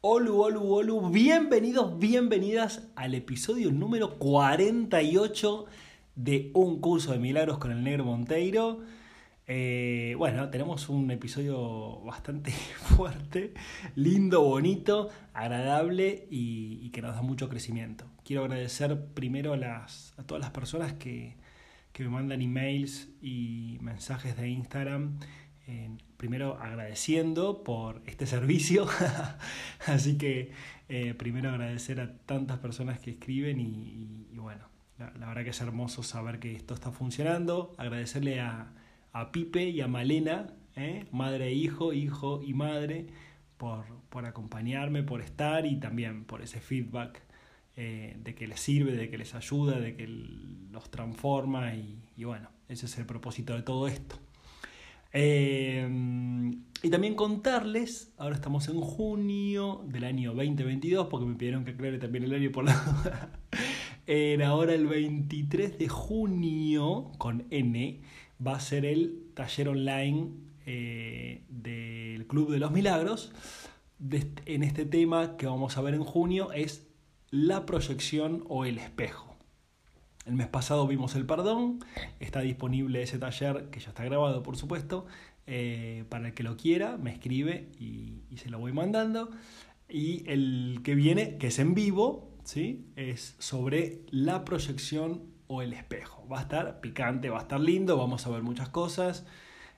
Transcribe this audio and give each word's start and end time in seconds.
Olu, 0.00 0.40
olu, 0.40 0.62
olu, 0.74 1.10
bienvenidos, 1.10 1.98
bienvenidas 1.98 2.88
al 2.94 3.16
episodio 3.16 3.72
número 3.72 4.16
48 4.20 5.66
de 6.14 6.52
Un 6.54 6.80
Curso 6.80 7.10
de 7.10 7.18
Milagros 7.18 7.58
con 7.58 7.72
el 7.72 7.82
Negro 7.82 8.04
Monteiro. 8.04 8.78
Eh, 9.48 10.14
bueno, 10.16 10.50
tenemos 10.50 10.88
un 10.88 11.10
episodio 11.10 12.00
bastante 12.02 12.52
fuerte, 12.96 13.54
lindo, 13.96 14.44
bonito, 14.44 15.08
agradable 15.34 16.28
y, 16.30 16.90
que 16.90 17.02
nos 17.02 17.16
da 17.16 17.22
mucho 17.22 17.48
crecimiento. 17.48 18.04
Quiero 18.24 18.44
agradecer 18.44 19.04
primero 19.14 19.54
a, 19.54 19.86
a 20.16 20.22
todas 20.22 20.40
las 20.40 20.52
personas 20.52 20.92
que, 20.92 21.34
que 21.92 22.04
me 22.04 22.10
mandan 22.10 22.40
emails 22.40 23.08
y 23.20 23.78
mensajes 23.80 24.36
de 24.36 24.48
Instagram 24.48 25.18
primero 26.16 26.58
agradeciendo 26.60 27.62
por 27.62 28.02
este 28.06 28.26
servicio, 28.26 28.86
así 29.86 30.18
que 30.18 30.50
eh, 30.88 31.14
primero 31.14 31.50
agradecer 31.50 32.00
a 32.00 32.12
tantas 32.26 32.58
personas 32.58 32.98
que 32.98 33.12
escriben 33.12 33.60
y, 33.60 34.36
bueno, 34.36 34.64
la, 34.98 35.10
verdad 35.10 35.44
que 35.44 35.50
es 35.50 35.60
hermoso 35.60 36.02
saber 36.02 36.40
que 36.40 36.56
esto 36.56 36.74
está 36.74 36.90
funcionando, 36.90 37.74
agradecerle 37.78 38.40
a, 38.40 38.72
a 39.12 39.30
Pipe 39.30 39.68
y 39.68 39.80
a 39.80 39.88
Malena, 39.88 40.54
¿eh? 40.74 41.06
madre 41.12 41.48
e 41.48 41.52
hijo, 41.52 41.92
hijo 41.92 42.42
y 42.42 42.54
madre, 42.54 43.06
por, 43.58 43.84
por, 44.08 44.24
acompañarme, 44.26 45.02
por 45.02 45.20
estar 45.20 45.66
y 45.66 45.76
también 45.76 46.24
por 46.24 46.42
ese 46.42 46.60
feedback 46.60 47.22
eh, 47.76 48.16
de 48.24 48.34
que 48.34 48.48
les 48.48 48.58
sirve, 48.58 48.92
de 48.92 49.08
que 49.08 49.18
les 49.18 49.34
ayuda, 49.34 49.78
de 49.78 49.94
que 49.94 50.06
los 50.08 50.90
transforma 50.90 51.74
y, 51.74 52.02
y 52.16 52.24
bueno, 52.24 52.48
ese 52.68 52.86
es 52.86 52.98
el 52.98 53.06
propósito 53.06 53.54
de 53.54 53.62
todo 53.62 53.86
esto. 53.86 54.18
Eh, 55.12 55.88
y 56.82 56.90
también 56.90 57.14
contarles, 57.14 58.12
ahora 58.18 58.36
estamos 58.36 58.68
en 58.68 58.80
junio 58.80 59.84
del 59.86 60.04
año 60.04 60.32
2022, 60.32 61.08
porque 61.08 61.26
me 61.26 61.34
pidieron 61.34 61.64
que 61.64 61.72
aclare 61.72 61.98
también 61.98 62.24
el 62.24 62.34
año 62.34 62.52
por 62.52 62.64
la 62.64 63.30
Era 64.06 64.48
ahora 64.48 64.74
el 64.74 64.86
23 64.86 65.76
de 65.76 65.88
junio, 65.88 67.10
con 67.18 67.46
N, 67.50 68.00
va 68.44 68.54
a 68.54 68.60
ser 68.60 68.86
el 68.86 69.24
taller 69.34 69.68
online 69.68 70.30
eh, 70.66 71.42
del 71.48 72.26
Club 72.26 72.50
de 72.50 72.58
los 72.58 72.70
Milagros. 72.70 73.32
en 74.46 74.62
este 74.62 74.84
tema 74.84 75.36
que 75.36 75.46
vamos 75.46 75.76
a 75.76 75.82
ver 75.82 75.94
en 75.94 76.04
junio 76.04 76.52
es 76.52 76.86
la 77.30 77.66
proyección 77.66 78.44
o 78.48 78.64
el 78.64 78.78
espejo. 78.78 79.27
El 80.28 80.34
mes 80.34 80.46
pasado 80.46 80.86
vimos 80.86 81.14
el 81.14 81.24
perdón, 81.24 81.78
está 82.20 82.40
disponible 82.40 83.02
ese 83.02 83.18
taller 83.18 83.70
que 83.70 83.80
ya 83.80 83.88
está 83.88 84.04
grabado 84.04 84.42
por 84.42 84.58
supuesto, 84.58 85.06
eh, 85.46 86.04
para 86.10 86.28
el 86.28 86.34
que 86.34 86.42
lo 86.42 86.58
quiera, 86.58 86.98
me 86.98 87.10
escribe 87.10 87.70
y, 87.80 88.20
se 88.36 88.50
lo 88.50 88.58
voy 88.58 88.72
mandando. 88.72 89.30
Y 89.88 90.28
el 90.30 90.80
que 90.84 90.94
viene, 90.94 91.38
que 91.38 91.46
es 91.46 91.58
en 91.58 91.72
vivo, 91.72 92.30
¿sí? 92.44 92.84
es 92.94 93.36
sobre 93.38 94.02
la 94.10 94.44
proyección 94.44 95.22
o 95.46 95.62
el 95.62 95.72
espejo. 95.72 96.28
Va 96.30 96.40
a 96.40 96.42
estar 96.42 96.80
picante, 96.82 97.30
va 97.30 97.38
a 97.38 97.42
estar 97.42 97.58
lindo, 97.58 97.96
vamos 97.96 98.26
a 98.26 98.28
ver 98.30 98.42
muchas 98.42 98.68
cosas. 98.68 99.24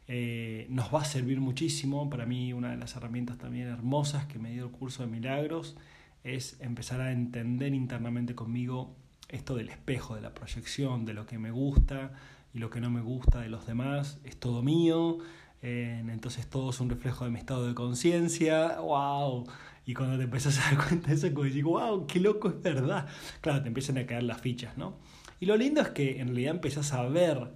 Eh, 0.09 0.67
nos 0.69 0.92
va 0.92 1.03
a 1.03 1.05
servir 1.05 1.41
muchísimo. 1.41 2.11
Para 2.11 2.27
mí 2.27 2.53
una 2.53 2.73
de 2.73 2.77
las 2.77 2.97
herramientas 2.97 3.39
también 3.39 3.69
hermosas 3.69 4.27
que 4.27 4.41
me 4.41 4.51
dio 4.51 4.64
el 4.64 4.73
curso 4.73 5.05
de 5.05 5.09
milagros 5.09 5.77
es 6.25 6.61
empezar 6.61 7.01
a 7.01 7.12
entender 7.12 7.73
internamente 7.73 8.35
conmigo 8.35 8.97
esto 9.31 9.55
del 9.56 9.69
espejo, 9.69 10.14
de 10.14 10.20
la 10.20 10.34
proyección, 10.34 11.05
de 11.05 11.14
lo 11.14 11.27
que 11.27 11.39
me 11.39 11.50
gusta 11.50 12.12
y 12.53 12.59
lo 12.59 12.70
que 12.70 12.81
no 12.81 12.91
me 12.91 13.00
gusta 13.00 13.41
de 13.41 13.48
los 13.48 13.67
demás, 13.67 14.20
es 14.25 14.36
todo 14.36 14.62
mío, 14.62 15.19
entonces 15.62 16.48
todo 16.48 16.70
es 16.70 16.81
un 16.81 16.91
reflejo 16.91 17.25
de 17.25 17.31
mi 17.31 17.39
estado 17.39 17.67
de 17.67 17.75
conciencia, 17.75 18.81
wow. 18.81 19.47
Y 19.86 19.95
cuando 19.95 20.17
te 20.17 20.25
empiezas 20.25 20.58
a 20.58 20.75
dar 20.75 20.86
cuenta 20.86 21.08
de 21.08 21.14
eso, 21.14 21.33
como 21.33 21.45
digo, 21.45 21.70
wow, 21.70 22.06
qué 22.06 22.20
loco 22.20 22.48
es 22.48 22.62
verdad. 22.62 23.08
Claro, 23.41 23.62
te 23.62 23.69
empiezan 23.69 23.98
a 23.98 24.06
caer 24.06 24.23
las 24.25 24.41
fichas, 24.41 24.77
¿no? 24.77 24.97
Y 25.39 25.47
lo 25.47 25.56
lindo 25.56 25.81
es 25.81 25.89
que 25.91 26.20
en 26.20 26.28
realidad 26.28 26.55
empiezas 26.55 26.92
a 26.92 27.03
ver 27.08 27.52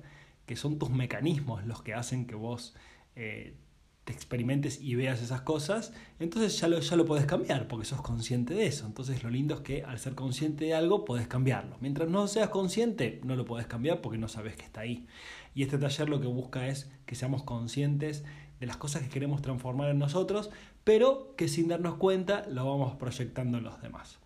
que 0.47 0.57
son 0.57 0.79
tus 0.79 0.91
mecanismos 0.91 1.65
los 1.65 1.83
que 1.83 1.95
hacen 1.95 2.27
que 2.27 2.35
vos 2.35 2.75
eh, 3.17 3.57
te 4.05 4.13
experimentes 4.13 4.81
y 4.81 4.95
veas 4.95 5.23
esas 5.23 5.41
cosas, 5.41 5.93
entonces 6.19 6.59
ya 6.61 6.69
lo, 6.69 6.79
ya 6.79 6.97
lo 6.97 7.07
podés 7.07 7.25
cambiar 7.25 7.67
porque 7.69 7.87
sos 7.87 8.03
consciente 8.03 8.53
de 8.55 8.67
eso. 8.67 8.87
Entonces 8.87 9.23
lo 9.23 9.31
lindo 9.31 9.55
es 9.55 9.61
que 9.61 9.83
al 9.83 9.99
ser 9.99 10.15
consciente 10.15 10.67
de 10.67 10.75
algo 10.75 11.05
podés 11.05 11.27
cambiarlo. 11.27 11.77
Mientras 11.81 12.09
no 12.09 12.27
seas 12.29 12.51
consciente, 12.51 13.21
no 13.25 13.35
lo 13.35 13.47
podés 13.47 13.67
cambiar 13.67 14.03
porque 14.03 14.19
no 14.19 14.29
sabes 14.29 14.57
que 14.57 14.65
está 14.65 14.83
ahí. 14.83 15.07
Y 15.55 15.63
este 15.63 15.79
taller 15.79 16.09
lo 16.09 16.21
que 16.21 16.27
busca 16.27 16.69
es 16.69 16.91
que 17.07 17.15
seamos 17.15 17.45
conscientes 17.45 18.25
de 18.61 18.67
las 18.67 18.77
cosas 18.77 19.03
que 19.03 19.09
queremos 19.09 19.41
transformar 19.41 19.91
en 19.91 19.99
nosotros, 19.99 20.51
pero 20.85 21.35
que 21.37 21.49
sin 21.49 21.69
darnos 21.69 21.95
cuenta 21.95 22.47
lo 22.49 22.67
vamos 22.67 22.97
proyectando 22.97 23.59
en 23.59 23.65
los 23.65 23.81
demás. 23.81 24.19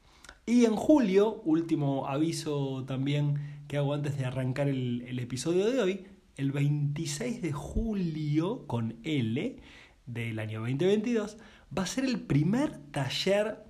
Y 0.45 0.65
en 0.65 0.75
julio, 0.75 1.41
último 1.45 2.09
aviso 2.09 2.84
también 2.87 3.62
que 3.69 3.77
hago 3.77 3.95
antes 3.95 4.16
de 4.19 4.25
arrancar 4.25 4.69
el, 4.69 5.03
el 5.06 5.19
episodio 5.21 5.71
de 5.71 5.81
hoy, 5.81 6.06
el 6.38 6.53
26 6.53 7.43
de 7.43 7.53
julio 7.53 8.66
con 8.66 8.97
L 9.03 9.56
del 10.06 10.38
año 10.38 10.60
2022 10.60 11.37
va 11.76 11.82
a 11.82 11.87
ser 11.87 12.04
el 12.04 12.21
primer 12.21 12.78
taller 12.93 13.65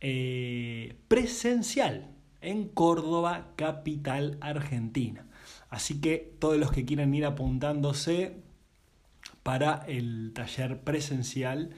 eh, 0.00 0.96
presencial 1.08 2.12
en 2.40 2.68
Córdoba, 2.68 3.48
capital 3.56 4.38
argentina. 4.40 5.26
Así 5.68 6.00
que 6.00 6.36
todos 6.38 6.56
los 6.56 6.70
que 6.70 6.84
quieran 6.84 7.12
ir 7.14 7.26
apuntándose 7.26 8.36
para 9.42 9.84
el 9.88 10.32
taller 10.34 10.80
presencial, 10.80 11.70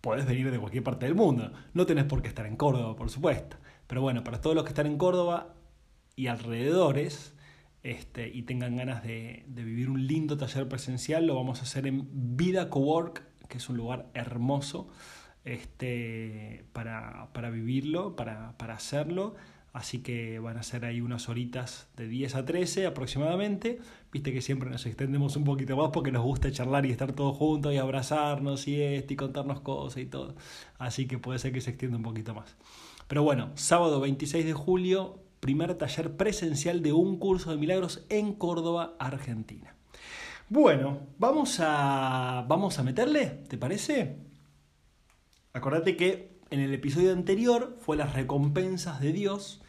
puedes 0.00 0.24
venir 0.24 0.52
de 0.52 0.60
cualquier 0.60 0.84
parte 0.84 1.06
del 1.06 1.16
mundo. 1.16 1.52
No 1.72 1.84
tenés 1.84 2.04
por 2.04 2.22
qué 2.22 2.28
estar 2.28 2.46
en 2.46 2.56
Córdoba, 2.56 2.94
por 2.94 3.10
supuesto. 3.10 3.56
Pero 3.88 4.02
bueno, 4.02 4.22
para 4.22 4.40
todos 4.40 4.54
los 4.54 4.64
que 4.64 4.70
están 4.70 4.86
en 4.86 4.98
Córdoba 4.98 5.54
y 6.14 6.28
alrededores, 6.28 7.34
este, 7.84 8.28
y 8.28 8.42
tengan 8.42 8.76
ganas 8.76 9.04
de, 9.04 9.44
vivir 9.46 9.90
un 9.90 10.06
lindo 10.06 10.38
taller 10.38 10.66
presencial, 10.66 11.26
lo 11.26 11.36
vamos 11.36 11.60
a 11.60 11.64
hacer 11.64 11.86
en 11.86 12.08
Vida 12.34 12.70
Cowork, 12.70 13.22
que 13.46 13.58
es 13.58 13.68
un 13.68 13.76
lugar 13.76 14.06
hermoso 14.14 14.88
este, 15.44 16.64
para, 16.72 17.28
vivirlo, 17.52 18.16
para, 18.16 18.54
hacerlo. 18.70 19.34
Así 19.74 19.98
que 19.98 20.38
van 20.38 20.56
a 20.56 20.62
ser 20.62 20.84
ahí 20.86 21.02
unas 21.02 21.28
horitas 21.28 21.88
de 21.96 22.08
10 22.08 22.36
a 22.36 22.44
13 22.46 22.86
aproximadamente. 22.86 23.80
Viste 24.10 24.32
que 24.32 24.40
siempre 24.40 24.70
nos 24.70 24.86
extendemos 24.86 25.36
un 25.36 25.44
poquito 25.44 25.76
más 25.76 25.90
porque 25.92 26.10
nos 26.12 26.22
gusta 26.22 26.50
charlar 26.50 26.86
y 26.86 26.90
estar 26.90 27.12
todos 27.12 27.36
juntos 27.36 27.74
y 27.74 27.76
abrazarnos 27.76 28.66
y 28.66 28.80
esto 28.80 29.12
y 29.12 29.16
contarnos 29.16 29.60
cosas 29.60 30.00
y 30.00 30.06
todo. 30.06 30.36
Así 30.78 31.06
que 31.06 31.18
puede 31.18 31.38
ser 31.38 31.52
que 31.52 31.60
se 31.60 31.70
extienda 31.70 31.98
un 31.98 32.04
poquito 32.04 32.34
más. 32.34 32.56
Pero 33.08 33.24
bueno, 33.24 33.50
sábado 33.56 34.00
26 34.00 34.46
de 34.46 34.52
julio, 34.54 35.23
primer 35.44 35.74
taller 35.74 36.16
presencial 36.16 36.82
de 36.82 36.94
un 36.94 37.18
curso 37.18 37.50
de 37.50 37.58
milagros 37.58 38.06
en 38.08 38.32
Córdoba, 38.32 38.94
Argentina. 38.98 39.76
Bueno, 40.48 41.00
vamos 41.18 41.60
a, 41.60 42.46
vamos 42.48 42.78
a 42.78 42.82
meterle, 42.82 43.26
¿te 43.46 43.58
parece? 43.58 44.16
Acordate 45.52 45.98
que 45.98 46.40
en 46.48 46.60
el 46.60 46.72
episodio 46.72 47.12
anterior 47.12 47.76
fue 47.78 47.98
las 47.98 48.14
recompensas 48.14 49.02
de 49.02 49.12
Dios, 49.12 49.60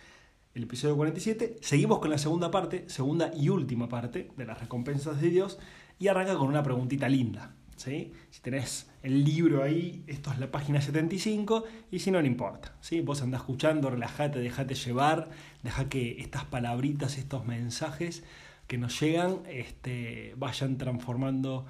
el 0.53 0.63
episodio 0.63 0.95
47. 0.95 1.57
Seguimos 1.59 1.99
con 1.99 2.09
la 2.09 2.19
segunda 2.19 2.51
parte, 2.51 2.87
segunda 2.87 3.31
y 3.35 3.49
última 3.49 3.89
parte 3.89 4.31
de 4.37 4.45
las 4.45 4.61
recompensas 4.61 5.19
de 5.19 5.29
Dios, 5.29 5.59
y 5.99 6.07
arranca 6.07 6.37
con 6.37 6.47
una 6.47 6.63
preguntita 6.63 7.09
linda. 7.09 7.53
Si 7.75 8.11
tenés 8.41 8.89
el 9.03 9.23
libro 9.23 9.61
ahí, 9.63 10.03
esto 10.07 10.31
es 10.31 10.39
la 10.39 10.49
página 10.49 10.81
75, 10.81 11.65
y 11.91 11.99
si 11.99 12.09
no, 12.11 12.21
no 12.21 12.27
importa. 12.27 12.75
¿sí? 12.81 13.01
Vos 13.01 13.21
andás 13.21 13.41
escuchando, 13.41 13.89
relájate, 13.89 14.39
dejate 14.39 14.75
llevar, 14.75 15.29
deja 15.61 15.89
que 15.89 16.21
estas 16.21 16.45
palabritas, 16.45 17.17
estos 17.17 17.45
mensajes 17.45 18.23
que 18.67 18.77
nos 18.77 18.99
llegan, 18.99 19.41
este, 19.47 20.33
vayan 20.37 20.77
transformando 20.77 21.65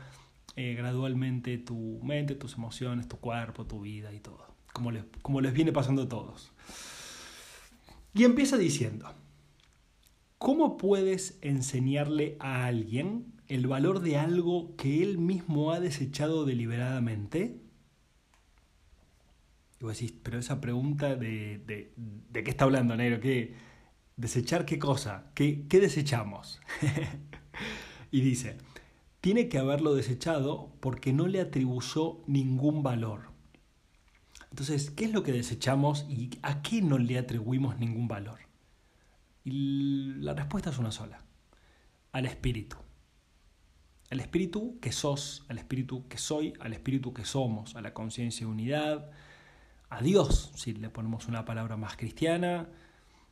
eh, 0.55 0.75
gradualmente 0.75 1.57
tu 1.57 1.99
mente, 2.03 2.35
tus 2.35 2.55
emociones, 2.55 3.07
tu 3.07 3.17
cuerpo, 3.17 3.65
tu 3.65 3.81
vida 3.81 4.13
y 4.13 4.19
todo, 4.19 4.45
como 4.71 4.91
les, 4.91 5.03
como 5.21 5.41
les 5.41 5.53
viene 5.53 5.71
pasando 5.71 6.03
a 6.03 6.09
todos. 6.09 6.53
Y 8.13 8.23
empieza 8.23 8.57
diciendo, 8.57 9.13
¿cómo 10.37 10.77
puedes 10.77 11.37
enseñarle 11.41 12.37
a 12.39 12.65
alguien 12.65 13.34
el 13.47 13.67
valor 13.67 13.99
de 14.01 14.17
algo 14.17 14.75
que 14.75 15.03
él 15.03 15.17
mismo 15.17 15.71
ha 15.71 15.79
desechado 15.79 16.45
deliberadamente? 16.45 17.61
Y 19.79 19.83
vos 19.83 19.99
decís, 19.99 20.13
pero 20.23 20.39
esa 20.39 20.61
pregunta 20.61 21.15
de, 21.15 21.59
de, 21.65 21.93
de 21.95 22.43
qué 22.43 22.49
está 22.49 22.65
hablando, 22.65 22.95
Negro, 22.95 23.19
¿qué, 23.19 23.55
¿desechar 24.15 24.65
qué 24.65 24.79
cosa? 24.79 25.31
¿Qué, 25.35 25.67
qué 25.67 25.79
desechamos? 25.79 26.61
y 28.11 28.21
dice, 28.21 28.57
tiene 29.21 29.49
que 29.49 29.57
haberlo 29.57 29.93
desechado 29.93 30.73
porque 30.79 31.13
no 31.13 31.27
le 31.27 31.41
atribuyó 31.41 32.23
ningún 32.27 32.83
valor. 32.83 33.33
Entonces, 34.49 34.89
¿qué 34.89 35.05
es 35.05 35.11
lo 35.11 35.23
que 35.23 35.33
desechamos 35.33 36.05
y 36.09 36.29
a 36.41 36.61
qué 36.61 36.81
no 36.81 36.97
le 36.97 37.17
atribuimos 37.17 37.77
ningún 37.77 38.07
valor? 38.07 38.39
Y 39.43 40.13
la 40.15 40.33
respuesta 40.33 40.69
es 40.69 40.79
una 40.79 40.91
sola, 40.91 41.23
al 42.13 42.25
espíritu 42.25 42.77
al 44.15 44.21
espíritu 44.21 44.79
que 44.79 44.93
sos, 44.93 45.43
al 45.49 45.57
espíritu 45.57 46.07
que 46.07 46.17
soy, 46.17 46.53
al 46.61 46.71
espíritu 46.71 47.13
que 47.13 47.25
somos, 47.25 47.75
a 47.75 47.81
la 47.81 47.93
conciencia 47.93 48.45
de 48.45 48.51
unidad, 48.51 49.11
a 49.89 50.01
Dios, 50.01 50.51
si 50.55 50.73
le 50.73 50.89
ponemos 50.89 51.27
una 51.27 51.43
palabra 51.43 51.75
más 51.75 51.97
cristiana, 51.97 52.69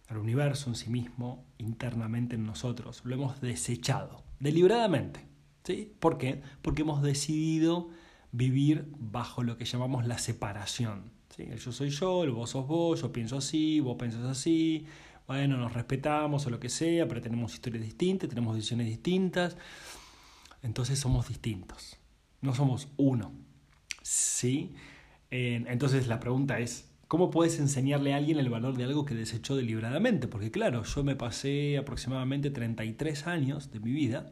al 0.10 0.18
universo 0.18 0.70
en 0.70 0.76
sí 0.76 0.90
mismo, 0.90 1.46
internamente 1.58 2.36
en 2.36 2.46
nosotros. 2.46 3.02
Lo 3.06 3.16
hemos 3.16 3.40
desechado, 3.40 4.24
deliberadamente. 4.42 5.26
¿sí? 5.64 5.94
¿Por 6.00 6.18
qué? 6.18 6.42
Porque 6.62 6.82
hemos 6.82 7.02
decidido 7.02 7.90
vivir 8.34 8.86
bajo 9.00 9.42
lo 9.42 9.58
que 9.58 9.64
llamamos 9.64 10.06
la 10.06 10.18
separación. 10.18 11.12
¿sí? 11.34 11.44
El 11.44 11.60
yo 11.60 11.72
soy 11.72 11.92
yo, 11.92 12.26
el 12.26 12.32
vos 12.32 12.50
sos 12.50 12.68
vos, 12.68 13.02
yo 13.02 13.14
pienso 13.14 13.38
así, 13.38 13.80
vos 13.80 13.96
pensás 13.98 14.26
así, 14.26 14.86
bueno, 15.28 15.56
nos 15.56 15.72
respetamos 15.72 16.46
o 16.46 16.50
lo 16.50 16.60
que 16.60 16.68
sea, 16.68 17.08
pero 17.08 17.22
tenemos 17.22 17.54
historias 17.54 17.86
distintas, 17.86 18.28
tenemos 18.28 18.56
decisiones 18.56 18.88
distintas, 18.88 19.56
entonces 20.64 20.98
somos 20.98 21.28
distintos, 21.28 21.98
no 22.42 22.56
somos 22.56 22.88
uno. 22.98 23.32
¿sí? 24.02 24.74
Entonces 25.32 26.08
la 26.08 26.20
pregunta 26.20 26.60
es, 26.60 26.90
¿cómo 27.08 27.32
puedes 27.32 27.60
enseñarle 27.60 28.14
a 28.14 28.18
alguien 28.18 28.38
el 28.38 28.50
valor 28.50 28.78
de 28.78 28.84
algo 28.84 29.06
que 29.06 29.16
desechó 29.16 29.56
deliberadamente? 29.56 30.28
Porque 30.28 30.52
claro, 30.52 30.84
yo 30.84 31.04
me 31.04 31.16
pasé 31.16 31.78
aproximadamente 31.78 32.52
33 32.52 33.28
años 33.28 33.72
de 33.72 33.80
mi 33.80 33.92
vida 33.92 34.32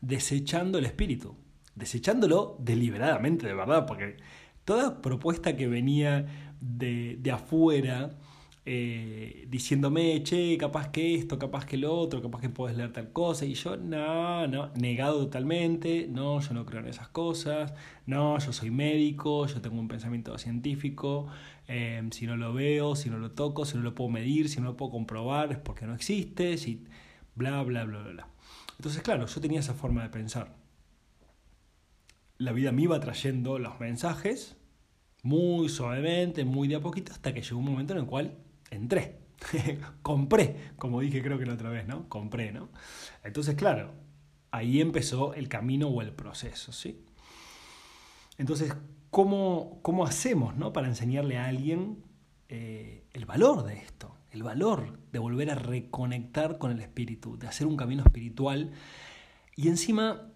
desechando 0.00 0.78
el 0.78 0.86
espíritu, 0.86 1.36
desechándolo 1.74 2.56
deliberadamente, 2.60 3.46
de 3.46 3.54
verdad, 3.54 3.86
porque 3.86 4.16
toda 4.64 5.02
propuesta 5.02 5.56
que 5.56 5.68
venía 5.68 6.54
de, 6.60 7.18
de 7.20 7.30
afuera, 7.30 8.16
eh, 8.72 9.46
diciéndome, 9.48 10.22
che, 10.22 10.56
capaz 10.56 10.90
que 10.92 11.16
esto, 11.16 11.40
capaz 11.40 11.64
que 11.66 11.76
lo 11.76 11.92
otro, 11.92 12.22
capaz 12.22 12.40
que 12.40 12.48
puedes 12.50 12.76
leer 12.76 12.92
tal 12.92 13.12
cosa, 13.12 13.44
y 13.44 13.54
yo, 13.54 13.76
no, 13.76 14.46
no, 14.46 14.70
negado 14.76 15.24
totalmente, 15.24 16.06
no, 16.08 16.38
yo 16.38 16.54
no 16.54 16.64
creo 16.64 16.80
en 16.80 16.86
esas 16.86 17.08
cosas, 17.08 17.74
no, 18.06 18.38
yo 18.38 18.52
soy 18.52 18.70
médico, 18.70 19.48
yo 19.48 19.60
tengo 19.60 19.80
un 19.80 19.88
pensamiento 19.88 20.38
científico, 20.38 21.26
eh, 21.66 22.00
si 22.12 22.26
no 22.26 22.36
lo 22.36 22.54
veo, 22.54 22.94
si 22.94 23.10
no 23.10 23.18
lo 23.18 23.32
toco, 23.32 23.64
si 23.64 23.76
no 23.76 23.82
lo 23.82 23.96
puedo 23.96 24.08
medir, 24.08 24.48
si 24.48 24.60
no 24.60 24.66
lo 24.66 24.76
puedo 24.76 24.92
comprobar, 24.92 25.50
es 25.50 25.58
porque 25.58 25.84
no 25.84 25.94
existe, 25.96 26.56
si 26.56 26.84
bla, 27.34 27.64
bla, 27.64 27.84
bla, 27.84 28.02
bla, 28.02 28.12
bla. 28.12 28.28
Entonces, 28.78 29.02
claro, 29.02 29.26
yo 29.26 29.40
tenía 29.40 29.58
esa 29.58 29.74
forma 29.74 30.04
de 30.04 30.10
pensar. 30.10 30.54
La 32.38 32.52
vida 32.52 32.70
me 32.70 32.82
iba 32.82 33.00
trayendo 33.00 33.58
los 33.58 33.80
mensajes 33.80 34.56
muy 35.24 35.68
suavemente, 35.68 36.44
muy 36.44 36.68
de 36.68 36.76
a 36.76 36.80
poquito, 36.80 37.10
hasta 37.12 37.34
que 37.34 37.42
llegó 37.42 37.58
un 37.58 37.64
momento 37.64 37.94
en 37.94 37.98
el 37.98 38.06
cual 38.06 38.38
entré, 38.70 39.18
compré, 40.02 40.72
como 40.76 41.00
dije 41.00 41.22
creo 41.22 41.38
que 41.38 41.46
la 41.46 41.54
otra 41.54 41.70
vez, 41.70 41.86
¿no? 41.86 42.08
Compré, 42.08 42.52
¿no? 42.52 42.68
Entonces, 43.24 43.54
claro, 43.54 43.92
ahí 44.50 44.80
empezó 44.80 45.34
el 45.34 45.48
camino 45.48 45.88
o 45.88 46.02
el 46.02 46.12
proceso, 46.12 46.72
¿sí? 46.72 47.04
Entonces, 48.38 48.74
¿cómo, 49.10 49.80
cómo 49.82 50.04
hacemos, 50.06 50.56
¿no? 50.56 50.72
Para 50.72 50.88
enseñarle 50.88 51.38
a 51.38 51.46
alguien 51.46 52.02
eh, 52.48 53.04
el 53.12 53.26
valor 53.26 53.64
de 53.64 53.74
esto, 53.74 54.14
el 54.30 54.42
valor 54.42 54.98
de 55.12 55.18
volver 55.18 55.50
a 55.50 55.54
reconectar 55.54 56.58
con 56.58 56.70
el 56.70 56.80
espíritu, 56.80 57.36
de 57.36 57.48
hacer 57.48 57.66
un 57.66 57.76
camino 57.76 58.02
espiritual 58.02 58.72
y 59.56 59.68
encima 59.68 60.32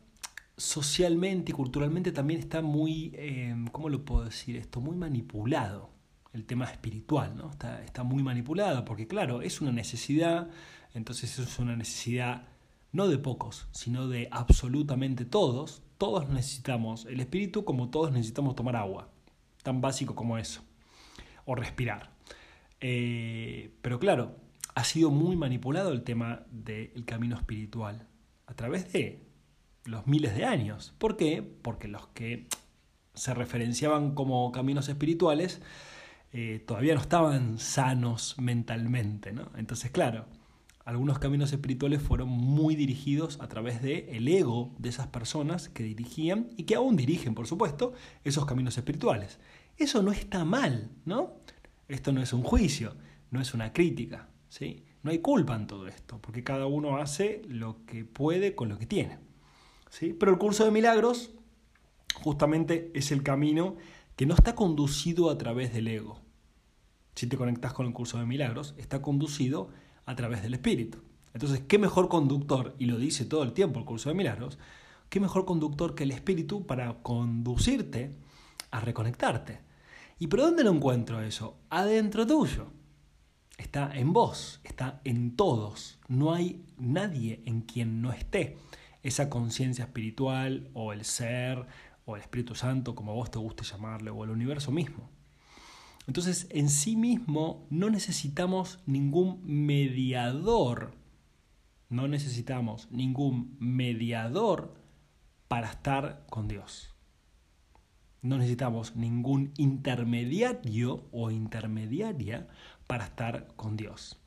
socialmente 0.57 1.53
y 1.53 1.55
culturalmente 1.55 2.13
también 2.13 2.41
está 2.41 2.63
muy, 2.63 3.13
eh, 3.15 3.55
¿cómo 3.73 3.89
lo 3.89 4.05
puedo 4.05 4.25
decir 4.25 4.57
esto? 4.57 4.81
Muy 4.81 4.97
manipulado 4.97 5.94
el 6.35 6.45
tema 6.45 6.67
espiritual, 6.67 7.37
¿no? 7.37 7.51
Está, 7.51 7.83
está 7.85 8.03
muy 8.03 8.23
manipulado, 8.23 8.85
porque 8.85 9.07
claro, 9.07 9.41
es 9.41 9.61
una 9.61 9.73
necesidad, 9.73 10.51
entonces 10.93 11.39
es 11.39 11.59
una 11.59 11.77
necesidad 11.77 12.49
no 12.93 13.09
de 13.09 13.19
pocos, 13.19 13.69
sino 13.73 14.09
de 14.09 14.29
absolutamente 14.31 15.25
todos. 15.25 15.83
Todos 15.97 16.29
necesitamos 16.29 17.07
el 17.07 17.21
espíritu 17.21 17.65
como 17.65 17.91
todos 17.91 18.13
necesitamos 18.13 18.57
tomar 18.57 18.77
agua, 18.77 19.11
tan 19.63 19.81
básico 19.81 20.15
como 20.15 20.39
eso, 20.39 20.63
o 21.45 21.55
respirar. 21.55 22.11
Eh, 22.81 23.73
pero 23.81 23.99
claro, 23.99 24.37
ha 24.75 24.85
sido 24.85 25.11
muy 25.11 25.37
manipulado 25.37 25.93
el 25.93 26.03
tema 26.03 26.45
del 26.51 27.05
camino 27.05 27.37
espiritual 27.37 28.07
a 28.47 28.55
través 28.55 28.93
de 28.93 29.25
los 29.85 30.07
miles 30.07 30.35
de 30.37 30.45
años. 30.45 30.95
¿Por 30.99 31.17
qué? 31.17 31.43
Porque 31.43 31.89
los 31.89 32.09
que 32.09 32.49
se 33.15 33.35
referenciaban 33.35 34.15
como 34.15 34.51
caminos 34.53 34.89
espirituales 34.89 35.63
eh, 36.37 36.59
todavía 36.67 36.95
no 36.95 37.01
estaban 37.01 37.59
sanos 37.59 38.35
mentalmente. 38.39 39.33
¿no? 39.33 39.53
Entonces, 39.57 39.93
claro, 39.93 40.27
algunos 40.85 41.21
caminos 41.21 41.53
espirituales 41.53 42.03
fueron 42.03 42.29
muy 42.29 42.75
dirigidos 42.75 43.39
a 43.41 43.49
través 43.49 43.81
del 43.81 44.09
el 44.09 44.27
ego 44.27 44.75
de 44.79 44.89
esas 44.89 45.07
personas 45.07 45.69
que 45.69 45.85
dirigían 45.85 46.51
y 46.57 46.65
que 46.65 46.75
aún 46.75 46.97
dirigen, 46.97 47.37
por 47.37 47.47
supuesto, 47.47 47.93
esos 48.25 48.47
caminos 48.47 48.77
espirituales. 48.77 49.39
Eso 49.77 50.03
no 50.03 50.11
está 50.11 50.45
mal, 50.45 50.91
¿no? 51.05 51.35
Esto 51.87 52.13
no 52.13 52.21
es 52.21 52.33
un 52.33 52.43
juicio, 52.43 52.97
no 53.31 53.41
es 53.41 53.55
una 53.55 53.73
crítica, 53.73 54.29
¿sí? 54.49 54.85
No 55.05 55.13
hay 55.13 55.21
culpa 55.21 55.55
en 55.55 55.69
todo 55.69 55.87
esto, 55.87 56.19
porque 56.21 56.43
cada 56.43 56.67
uno 56.67 56.97
hace 56.97 57.43
lo 57.47 57.85
que 57.87 58.05
puede 58.05 58.57
con 58.57 58.69
lo 58.69 58.77
que 58.77 58.87
tiene. 58.87 59.19
¿sí? 59.89 60.17
Pero 60.19 60.33
el 60.33 60.39
curso 60.39 60.65
de 60.65 60.73
milagros 60.73 61.31
justamente 62.15 62.91
es 62.95 63.13
el 63.13 63.23
camino 63.23 63.77
que 64.17 64.27
no 64.27 64.35
está 64.35 64.55
conducido 64.55 65.31
a 65.31 65.39
través 65.39 65.73
del 65.73 65.89
ego, 65.89 66.24
si 67.15 67.27
te 67.27 67.37
conectas 67.37 67.73
con 67.73 67.87
el 67.87 67.93
curso 67.93 68.19
de 68.19 68.27
milagros, 68.27 68.75
está 68.77 69.01
conducido 69.03 69.71
a 70.07 70.15
través 70.17 70.43
del 70.43 70.55
Espíritu. 70.55 70.99
Entonces, 71.33 71.63
¿qué 71.67 71.79
mejor 71.79 72.09
conductor? 72.09 72.75
Y 72.79 72.87
lo 72.87 72.99
dice 72.99 73.25
todo 73.25 73.43
el 73.43 73.53
tiempo 73.53 73.79
el 73.79 73.85
curso 73.85 74.09
de 74.09 74.15
milagros, 74.15 74.59
¿qué 75.09 75.21
mejor 75.21 75.45
conductor 75.45 75.95
que 75.95 76.05
el 76.05 76.13
Espíritu 76.13 76.67
para 76.67 77.03
conducirte 77.03 78.15
a 78.71 78.81
reconectarte? 78.81 79.61
¿Y 80.19 80.29
por 80.29 80.41
dónde 80.41 80.65
lo 80.65 80.71
encuentro 80.71 81.23
eso? 81.23 81.57
Adentro 81.71 82.27
tuyo. 82.27 82.69
Está 83.59 83.97
en 83.97 84.13
vos, 84.13 84.61
está 84.65 85.01
en 85.05 85.37
todos. 85.37 85.99
No 86.09 86.33
hay 86.33 86.65
nadie 86.77 87.43
en 87.47 87.63
quien 87.63 88.03
no 88.03 88.13
esté 88.13 88.57
esa 89.03 89.29
conciencia 89.31 89.85
espiritual 89.85 90.71
o 90.73 90.93
el 90.93 91.05
ser 91.05 91.67
o 92.05 92.17
el 92.17 92.23
Espíritu 92.23 92.55
Santo, 92.55 92.95
como 92.95 93.15
vos 93.15 93.31
te 93.31 93.39
guste 93.39 93.65
llamarle, 93.65 94.11
o 94.11 94.25
el 94.25 94.31
universo 94.31 94.71
mismo. 94.71 95.11
Entonces, 96.07 96.47
en 96.51 96.69
sí 96.69 96.97
mismo 96.97 97.67
no 97.71 97.91
necesitamos 97.91 98.81
ningún 98.87 99.41
mediador. 99.45 100.95
No 101.89 102.09
necesitamos 102.09 102.91
ningún 102.91 103.57
mediador 103.59 104.75
para 105.49 105.71
estar 105.71 106.27
con 106.29 106.49
Dios. 106.49 106.95
No 108.21 108.39
necesitamos 108.39 108.97
ningún 108.97 109.53
intermediario 109.57 111.05
o 111.13 111.31
intermediaria 111.31 112.49
para 112.87 113.05
estar 113.05 113.49
con 113.57 113.77
Dios. 113.77 114.19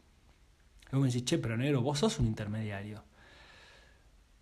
Luego 0.91 1.03
me 1.03 1.11
decís, 1.11 1.25
che, 1.25 1.37
pero 1.37 1.57
negro, 1.57 1.81
vos 1.81 1.99
sos 1.99 2.19
un 2.19 2.27
intermediario. 2.27 3.03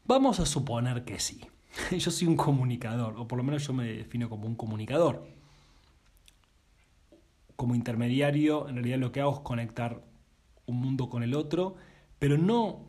Vamos 0.05 0.39
a 0.39 0.45
suponer 0.45 1.03
que 1.03 1.19
sí. 1.19 1.41
Yo 1.98 2.12
soy 2.12 2.27
un 2.27 2.36
comunicador, 2.36 3.17
o 3.17 3.27
por 3.27 3.38
lo 3.38 3.43
menos 3.43 3.65
yo 3.65 3.74
me 3.74 3.86
defino 3.86 4.29
como 4.29 4.45
un 4.45 4.55
comunicador 4.55 5.35
como 7.55 7.75
intermediario, 7.75 8.67
en 8.67 8.75
realidad 8.75 9.00
lo 9.00 9.12
que 9.12 9.21
hago 9.21 9.33
es 9.33 9.39
conectar 9.39 10.03
un 10.65 10.77
mundo 10.77 11.09
con 11.09 11.24
el 11.24 11.33
otro, 11.33 11.75
pero 12.19 12.38
no 12.38 12.85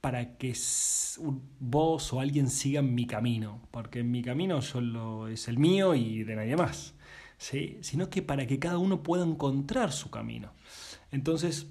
para 0.00 0.36
que 0.36 0.54
vos 1.60 2.12
o 2.12 2.20
alguien 2.20 2.50
sigan 2.50 2.94
mi 2.94 3.06
camino, 3.06 3.62
porque 3.70 4.02
mi 4.02 4.22
camino 4.22 4.60
solo 4.60 5.28
es 5.28 5.48
el 5.48 5.58
mío 5.58 5.94
y 5.94 6.24
de 6.24 6.36
nadie 6.36 6.56
más, 6.56 6.94
¿sí? 7.38 7.78
sino 7.80 8.10
que 8.10 8.20
para 8.20 8.46
que 8.46 8.58
cada 8.58 8.76
uno 8.76 9.02
pueda 9.02 9.24
encontrar 9.24 9.92
su 9.92 10.10
camino. 10.10 10.52
Entonces, 11.10 11.68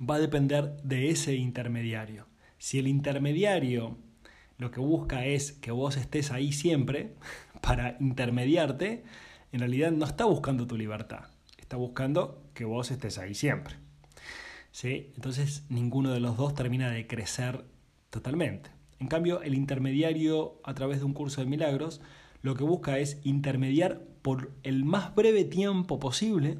va 0.00 0.16
a 0.16 0.18
depender 0.18 0.76
de 0.82 1.10
ese 1.10 1.34
intermediario. 1.36 2.26
Si 2.58 2.78
el 2.78 2.88
intermediario 2.88 3.96
lo 4.58 4.70
que 4.70 4.80
busca 4.80 5.24
es 5.24 5.52
que 5.52 5.70
vos 5.70 5.96
estés 5.96 6.32
ahí 6.32 6.52
siempre 6.52 7.14
para 7.60 7.96
intermediarte, 8.00 9.04
en 9.52 9.60
realidad 9.60 9.90
no 9.92 10.04
está 10.06 10.24
buscando 10.24 10.66
tu 10.66 10.76
libertad, 10.76 11.24
está 11.58 11.76
buscando 11.76 12.42
que 12.54 12.64
vos 12.64 12.90
estés 12.90 13.18
ahí 13.18 13.34
siempre. 13.34 13.76
¿Sí? 14.72 15.12
Entonces 15.16 15.64
ninguno 15.68 16.12
de 16.12 16.20
los 16.20 16.36
dos 16.36 16.54
termina 16.54 16.90
de 16.90 17.06
crecer 17.06 17.64
totalmente. 18.10 18.70
En 19.00 19.08
cambio, 19.08 19.42
el 19.42 19.54
intermediario 19.54 20.60
a 20.62 20.74
través 20.74 20.98
de 20.98 21.06
un 21.06 21.14
curso 21.14 21.40
de 21.40 21.46
milagros 21.46 22.00
lo 22.42 22.54
que 22.54 22.64
busca 22.64 22.98
es 22.98 23.18
intermediar 23.24 24.02
por 24.22 24.50
el 24.62 24.84
más 24.84 25.14
breve 25.14 25.44
tiempo 25.44 25.98
posible 25.98 26.58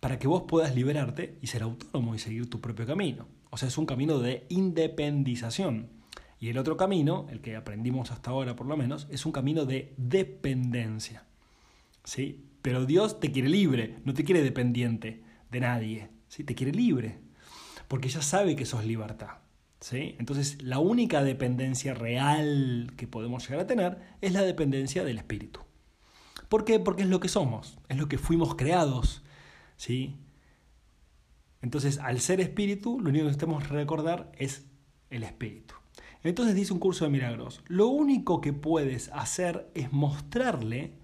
para 0.00 0.18
que 0.18 0.28
vos 0.28 0.44
puedas 0.46 0.74
liberarte 0.74 1.38
y 1.40 1.48
ser 1.48 1.62
autónomo 1.62 2.14
y 2.14 2.18
seguir 2.18 2.48
tu 2.48 2.60
propio 2.60 2.86
camino. 2.86 3.26
O 3.50 3.56
sea, 3.56 3.68
es 3.68 3.78
un 3.78 3.86
camino 3.86 4.18
de 4.18 4.46
independización. 4.48 5.88
Y 6.38 6.48
el 6.48 6.58
otro 6.58 6.76
camino, 6.76 7.26
el 7.30 7.40
que 7.40 7.56
aprendimos 7.56 8.10
hasta 8.10 8.30
ahora 8.30 8.56
por 8.56 8.66
lo 8.66 8.76
menos, 8.76 9.06
es 9.10 9.24
un 9.24 9.32
camino 9.32 9.64
de 9.64 9.94
dependencia. 9.96 11.24
¿Sí? 12.06 12.46
Pero 12.62 12.86
Dios 12.86 13.20
te 13.20 13.30
quiere 13.30 13.48
libre, 13.48 13.98
no 14.04 14.14
te 14.14 14.24
quiere 14.24 14.42
dependiente 14.42 15.22
de 15.50 15.60
nadie, 15.60 16.08
¿sí? 16.28 16.44
Te 16.44 16.54
quiere 16.54 16.72
libre, 16.72 17.18
porque 17.88 18.08
ya 18.08 18.22
sabe 18.22 18.56
que 18.56 18.64
sos 18.64 18.84
libertad. 18.86 19.38
¿sí? 19.80 20.16
Entonces, 20.18 20.62
la 20.62 20.78
única 20.78 21.22
dependencia 21.22 21.94
real 21.94 22.92
que 22.96 23.06
podemos 23.06 23.44
llegar 23.44 23.64
a 23.64 23.66
tener 23.66 23.98
es 24.20 24.32
la 24.32 24.42
dependencia 24.42 25.04
del 25.04 25.18
Espíritu. 25.18 25.60
¿Por 26.48 26.64
qué? 26.64 26.80
Porque 26.80 27.02
es 27.02 27.08
lo 27.08 27.20
que 27.20 27.28
somos, 27.28 27.78
es 27.88 27.98
lo 27.98 28.08
que 28.08 28.18
fuimos 28.18 28.54
creados. 28.54 29.22
¿sí? 29.76 30.16
Entonces, 31.60 31.98
al 31.98 32.20
ser 32.20 32.40
espíritu, 32.40 33.00
lo 33.00 33.10
único 33.10 33.24
que 33.24 33.30
necesitamos 33.30 33.68
recordar 33.68 34.32
es 34.38 34.66
el 35.10 35.24
espíritu. 35.24 35.74
Entonces 36.22 36.56
dice 36.56 36.72
un 36.72 36.80
curso 36.80 37.04
de 37.04 37.10
milagros, 37.10 37.62
lo 37.68 37.86
único 37.86 38.40
que 38.40 38.52
puedes 38.52 39.10
hacer 39.12 39.70
es 39.74 39.92
mostrarle 39.92 40.94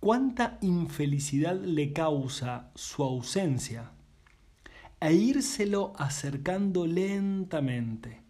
cuánta 0.00 0.58
infelicidad 0.62 1.60
le 1.60 1.92
causa 1.92 2.70
su 2.74 3.02
ausencia 3.02 3.92
e 4.98 5.12
írselo 5.12 5.92
acercando 5.96 6.86
lentamente 6.86 8.22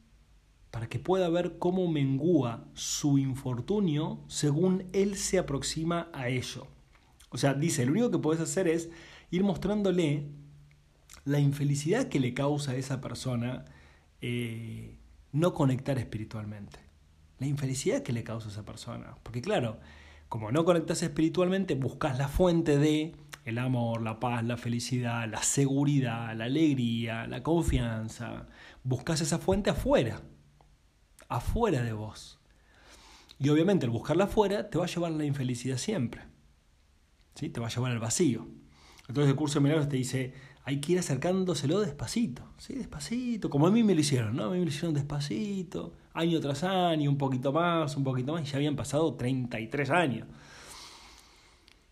para 0.71 0.89
que 0.89 0.99
pueda 0.99 1.29
ver 1.29 1.59
cómo 1.59 1.89
mengúa 1.89 2.65
su 2.75 3.19
infortunio 3.19 4.21
según 4.29 4.89
él 4.93 5.17
se 5.17 5.39
aproxima 5.39 6.09
a 6.13 6.29
ello. 6.29 6.67
O 7.31 7.39
sea, 7.39 7.55
dice, 7.55 7.87
lo 7.87 7.93
único 7.93 8.11
que 8.11 8.19
puedes 8.19 8.43
hacer 8.43 8.69
es 8.69 8.91
ir 9.31 9.43
mostrándole 9.43 10.27
la 11.25 11.39
infelicidad 11.39 12.09
que 12.09 12.21
le 12.21 12.35
causa 12.35 12.73
a 12.73 12.77
esa 12.77 13.01
persona 13.01 13.65
eh, 14.21 14.97
no 15.33 15.55
conectar 15.55 15.99
espiritualmente. 15.99 16.79
La 17.39 17.47
infelicidad 17.47 18.03
que 18.03 18.13
le 18.13 18.25
causa 18.25 18.49
a 18.49 18.53
esa 18.53 18.65
persona. 18.65 19.17
Porque 19.23 19.41
claro, 19.41 19.79
como 20.31 20.53
no 20.53 20.65
conectas 20.65 21.03
espiritualmente, 21.03 21.75
buscas 21.75 22.17
la 22.17 22.29
fuente 22.29 22.79
de 22.79 23.17
el 23.45 23.59
amor, 23.59 24.01
la 24.01 24.21
paz, 24.21 24.45
la 24.45 24.57
felicidad, 24.57 25.29
la 25.29 25.43
seguridad, 25.43 26.37
la 26.37 26.45
alegría, 26.45 27.27
la 27.27 27.43
confianza. 27.43 28.47
Buscas 28.85 29.21
esa 29.23 29.41
fuente 29.41 29.71
afuera, 29.71 30.23
afuera 31.29 31.83
de 31.83 31.93
vos. 31.93 32.39
Y 33.41 33.49
obviamente 33.49 33.87
el 33.87 33.91
buscarla 33.91 34.25
afuera 34.25 34.71
te 34.71 34.79
va 34.79 34.85
a 34.85 34.89
llevar 34.89 35.13
a 35.13 35.17
la 35.17 35.25
infelicidad 35.25 35.79
siempre. 35.79 36.23
¿Sí? 37.35 37.49
Te 37.49 37.59
va 37.59 37.67
a 37.67 37.71
llevar 37.71 37.91
al 37.91 37.99
vacío. 37.99 38.47
Entonces 39.09 39.31
el 39.31 39.37
curso 39.37 39.59
de 39.59 39.65
milagros 39.65 39.89
te 39.89 39.97
dice, 39.97 40.33
hay 40.71 40.81
que 40.81 40.93
ir 40.93 40.99
acercándoselo 41.01 41.81
despacito, 41.81 42.45
¿sí? 42.57 42.75
Despacito, 42.75 43.51
como 43.51 43.67
a 43.67 43.73
mí 43.73 43.83
me 43.83 43.93
lo 43.93 44.01
hicieron, 44.01 44.37
¿no? 44.37 44.45
A 44.45 44.51
mí 44.51 44.59
me 44.59 44.65
lo 44.65 44.71
hicieron 44.71 44.95
despacito, 44.95 45.93
año 46.15 46.39
tras 46.39 46.63
año, 46.63 47.11
un 47.11 47.19
poquito 47.19 47.53
más, 47.53 47.97
un 47.97 48.05
poquito 48.05 48.33
más, 48.33 48.43
y 48.43 48.45
ya 48.45 48.57
habían 48.57 48.77
pasado 48.77 49.15
33 49.15 49.91
años. 49.91 50.29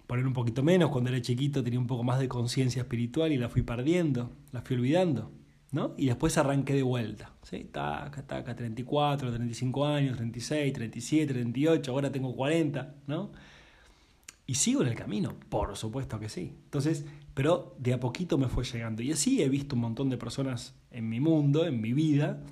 Poner 0.07 0.25
un 0.29 0.33
poquito 0.33 0.63
menos, 0.63 0.91
cuando 0.91 1.11
era 1.11 1.21
chiquito 1.21 1.65
tenía 1.65 1.81
un 1.81 1.89
poco 1.89 2.05
más 2.05 2.21
de 2.21 2.29
conciencia 2.29 2.83
espiritual 2.83 3.33
y 3.33 3.37
la 3.37 3.49
fui 3.49 3.63
perdiendo, 3.63 4.31
la 4.53 4.63
fui 4.63 4.77
olvidando, 4.77 5.33
¿no? 5.73 5.95
Y 5.97 6.07
después 6.07 6.39
arranqué 6.39 6.75
de 6.75 6.85
vuelta, 6.85 7.33
¿sí? 7.43 7.69
Taca, 7.73 8.23
taca, 8.29 8.55
34, 8.55 9.33
35 9.33 9.87
años, 9.87 10.17
36, 10.17 10.73
37, 10.73 11.35
38, 11.35 11.91
ahora 11.91 12.13
tengo 12.13 12.33
40, 12.37 12.95
¿no? 13.09 13.33
Y 14.47 14.55
sigo 14.55 14.83
en 14.83 14.89
el 14.89 14.95
camino, 14.95 15.35
por 15.49 15.77
supuesto 15.77 16.21
que 16.21 16.29
sí. 16.29 16.55
Entonces, 16.65 17.05
pero 17.39 17.77
de 17.79 17.93
a 17.95 18.01
poquito 18.01 18.37
me 18.37 18.49
fue 18.49 18.65
llegando. 18.65 19.01
Y 19.01 19.13
así 19.13 19.41
he 19.41 19.49
visto 19.49 19.77
un 19.77 19.83
montón 19.83 20.11
de 20.11 20.17
personas 20.17 20.75
en 20.91 21.09
mi 21.09 21.21
mundo, 21.21 21.67
en 21.67 21.81
mi 21.81 21.93
vida, 21.93 22.43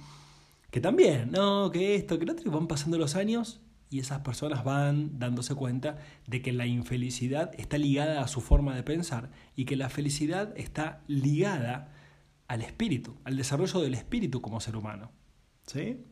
que 0.71 0.81
también, 0.81 1.33
no, 1.33 1.73
que 1.73 1.97
esto, 1.97 2.21
que 2.21 2.25
lo 2.25 2.35
otro, 2.35 2.53
van 2.53 2.69
pasando 2.69 2.97
los 2.97 3.17
años 3.17 3.59
y 3.91 3.99
esas 3.99 4.21
personas 4.21 4.63
van 4.63 5.19
dándose 5.19 5.57
cuenta 5.57 5.99
de 6.29 6.41
que 6.41 6.53
la 6.53 6.67
infelicidad 6.67 7.51
está 7.59 7.79
ligada 7.79 8.23
a 8.23 8.29
su 8.29 8.41
forma 8.41 8.77
de 8.77 8.85
pensar 8.85 9.33
y 9.57 9.65
que 9.65 9.75
la 9.75 9.89
felicidad 9.89 10.57
está 10.57 11.03
ligada 11.09 11.93
al 12.47 12.63
espíritu, 12.63 13.17
al 13.25 13.37
desarrollo 13.37 13.81
del 13.81 13.95
espíritu 13.95 14.41
como 14.41 14.61
ser 14.61 14.77
humano. 14.77 15.11
¿Sí? 15.67 16.05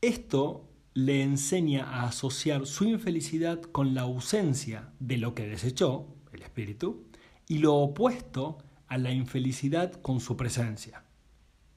Esto 0.00 0.68
le 0.92 1.22
enseña 1.22 1.84
a 1.84 2.08
asociar 2.08 2.66
su 2.66 2.82
infelicidad 2.82 3.62
con 3.62 3.94
la 3.94 4.00
ausencia 4.00 4.90
de 4.98 5.18
lo 5.18 5.32
que 5.36 5.46
desechó, 5.46 6.17
espíritu, 6.48 7.04
y 7.46 7.58
lo 7.58 7.74
opuesto 7.76 8.58
a 8.88 8.98
la 8.98 9.12
infelicidad 9.12 9.92
con 9.92 10.20
su 10.20 10.36
presencia. 10.36 11.04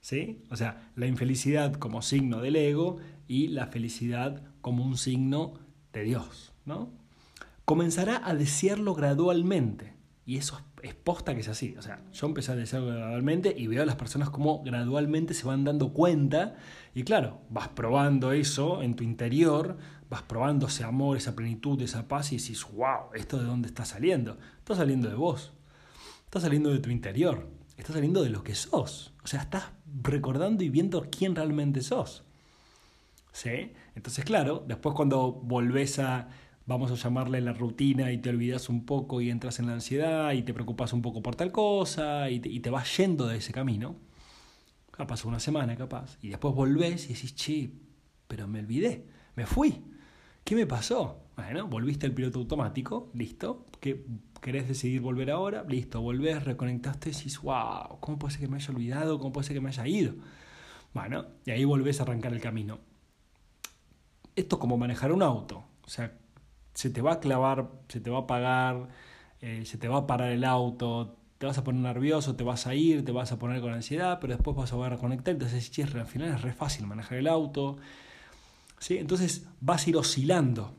¿Sí? 0.02 0.44
O 0.50 0.56
sea, 0.56 0.92
la 0.96 1.06
infelicidad 1.06 1.74
como 1.76 2.02
signo 2.02 2.42
del 2.42 2.56
ego 2.56 2.98
y 3.28 3.50
la 3.50 3.68
felicidad 3.68 4.42
como 4.62 4.84
un 4.84 4.98
signo 4.98 5.54
de 5.94 6.04
Dios, 6.04 6.54
¿no? 6.66 6.90
Comenzará 7.66 8.22
a 8.28 8.34
desearlo 8.34 8.96
gradualmente, 8.96 9.94
y 10.26 10.38
eso 10.38 10.60
es 10.82 10.94
posta 10.96 11.34
que 11.34 11.42
es 11.42 11.48
así. 11.48 11.76
O 11.78 11.82
sea, 11.82 12.02
yo 12.14 12.28
empecé 12.28 12.52
a 12.52 12.56
desearlo 12.56 12.90
gradualmente 12.90 13.54
y 13.58 13.68
veo 13.68 13.84
a 13.84 13.86
las 13.86 13.96
personas 13.96 14.30
como 14.30 14.64
gradualmente 14.64 15.34
se 15.34 15.46
van 15.46 15.64
dando 15.64 15.94
cuenta 15.94 16.56
y 16.94 17.04
claro, 17.04 17.42
vas 17.50 17.70
probando 17.70 18.32
eso 18.32 18.82
en 18.82 18.96
tu 18.96 19.04
interior, 19.04 19.78
vas 20.12 20.24
probando 20.24 20.68
ese 20.68 20.84
amor, 20.84 21.16
esa 21.16 21.38
plenitud, 21.38 21.82
esa 21.82 22.10
paz 22.10 22.34
y 22.34 22.36
dices, 22.36 22.68
wow, 22.74 23.14
¿esto 23.16 23.38
de 23.38 23.46
dónde 23.46 23.70
está 23.70 23.86
saliendo? 23.86 24.38
Está 24.58 24.76
saliendo 24.76 25.08
de 25.08 25.16
vos, 25.16 25.54
está 26.26 26.42
saliendo 26.42 26.70
de 26.70 26.80
tu 26.80 26.90
interior, 26.90 27.48
está 27.78 27.94
saliendo 27.94 28.22
de 28.22 28.30
lo 28.30 28.44
que 28.44 28.54
sos. 28.54 29.14
O 29.24 29.28
sea, 29.28 29.40
estás 29.40 29.72
recordando 30.04 30.66
y 30.66 30.70
viendo 30.70 31.08
quién 31.10 31.34
realmente 31.34 31.82
sos. 31.82 32.26
¿Sí? 33.32 33.72
Entonces, 33.96 34.26
claro, 34.26 34.66
después 34.68 34.94
cuando 34.96 35.32
volvés 35.32 35.98
a, 36.00 36.28
vamos 36.66 36.92
a 36.92 36.96
llamarle 36.96 37.40
la 37.40 37.54
rutina 37.54 38.12
y 38.12 38.18
te 38.18 38.32
olvidas 38.32 38.68
un 38.68 38.86
poco 38.86 39.22
y 39.22 39.30
entras 39.30 39.60
en 39.60 39.68
la 39.68 39.74
ansiedad 39.74 40.34
y 40.34 40.42
te 40.42 40.54
preocupas 40.54 40.92
un 40.92 41.02
poco 41.02 41.24
por 41.24 41.38
tal 41.38 41.54
cosa 41.54 42.30
y 42.30 42.42
te, 42.42 42.70
vas 42.70 42.98
yendo 42.98 43.28
de 43.28 43.38
ese 43.38 43.54
camino, 43.54 43.96
pasó 45.08 45.30
una 45.30 45.40
semana 45.40 45.78
capaz, 45.78 46.18
y 46.22 46.28
después 46.28 46.54
volvés 46.54 47.06
y 47.06 47.14
decís, 47.14 47.34
che, 47.34 47.72
pero 48.28 48.46
me 48.50 48.60
olvidé, 48.60 49.08
me 49.38 49.46
fui. 49.46 49.86
¿Qué 50.44 50.56
me 50.56 50.66
pasó? 50.66 51.22
Bueno, 51.36 51.68
volviste 51.68 52.06
al 52.06 52.14
piloto 52.14 52.40
automático, 52.40 53.10
listo. 53.14 53.66
¿Qué, 53.80 54.06
¿Querés 54.42 54.68
decidir 54.68 55.02
volver 55.02 55.32
ahora? 55.32 55.64
Listo, 55.68 56.02
volvés, 56.02 56.44
reconectaste 56.44 57.10
y 57.10 57.14
decís, 57.14 57.42
wow, 57.42 58.00
¿cómo 58.00 58.18
puede 58.20 58.34
ser 58.34 58.42
que 58.42 58.48
me 58.48 58.58
haya 58.58 58.74
olvidado? 58.74 59.20
¿Cómo 59.20 59.32
puede 59.32 59.48
ser 59.48 59.56
que 59.56 59.62
me 59.62 59.70
haya 59.70 59.88
ido? 59.88 60.14
Bueno, 60.94 61.26
y 61.46 61.52
ahí 61.52 61.64
volvés 61.64 62.00
a 62.00 62.04
arrancar 62.04 62.34
el 62.34 62.42
camino. 62.42 62.80
Esto 64.36 64.56
es 64.56 64.60
como 64.60 64.78
manejar 64.78 65.12
un 65.12 65.24
auto. 65.24 65.64
O 65.84 65.90
sea, 65.90 66.18
se 66.74 66.90
te 66.90 67.02
va 67.02 67.14
a 67.14 67.20
clavar, 67.20 67.70
se 67.88 68.00
te 68.00 68.10
va 68.10 68.20
a 68.20 68.22
apagar, 68.22 68.90
eh, 69.42 69.66
se 69.66 69.78
te 69.78 69.88
va 69.88 70.00
a 70.00 70.08
parar 70.08 70.32
el 70.32 70.44
auto, 70.44 71.18
te 71.38 71.46
vas 71.46 71.58
a 71.58 71.64
poner 71.64 71.82
nervioso, 71.82 72.36
te 72.36 72.44
vas 72.44 72.68
a 72.68 72.76
ir, 72.76 73.06
te 73.06 73.12
vas 73.12 73.32
a 73.32 73.40
poner 73.40 73.62
con 73.62 73.74
ansiedad, 73.74 74.20
pero 74.20 74.34
después 74.34 74.56
vas 74.56 74.72
a 74.74 74.76
volver 74.76 74.94
a 74.94 74.98
conectar, 74.98 75.34
entonces 75.34 75.72
al 75.96 76.06
final 76.06 76.30
es 76.30 76.42
re 76.42 76.54
fácil 76.54 76.88
manejar 76.88 77.18
el 77.18 77.28
auto. 77.28 77.78
¿Sí? 78.82 78.98
Entonces 78.98 79.46
vas 79.62 79.86
a 79.86 79.90
ir 79.92 79.96
oscilando. 79.96 80.76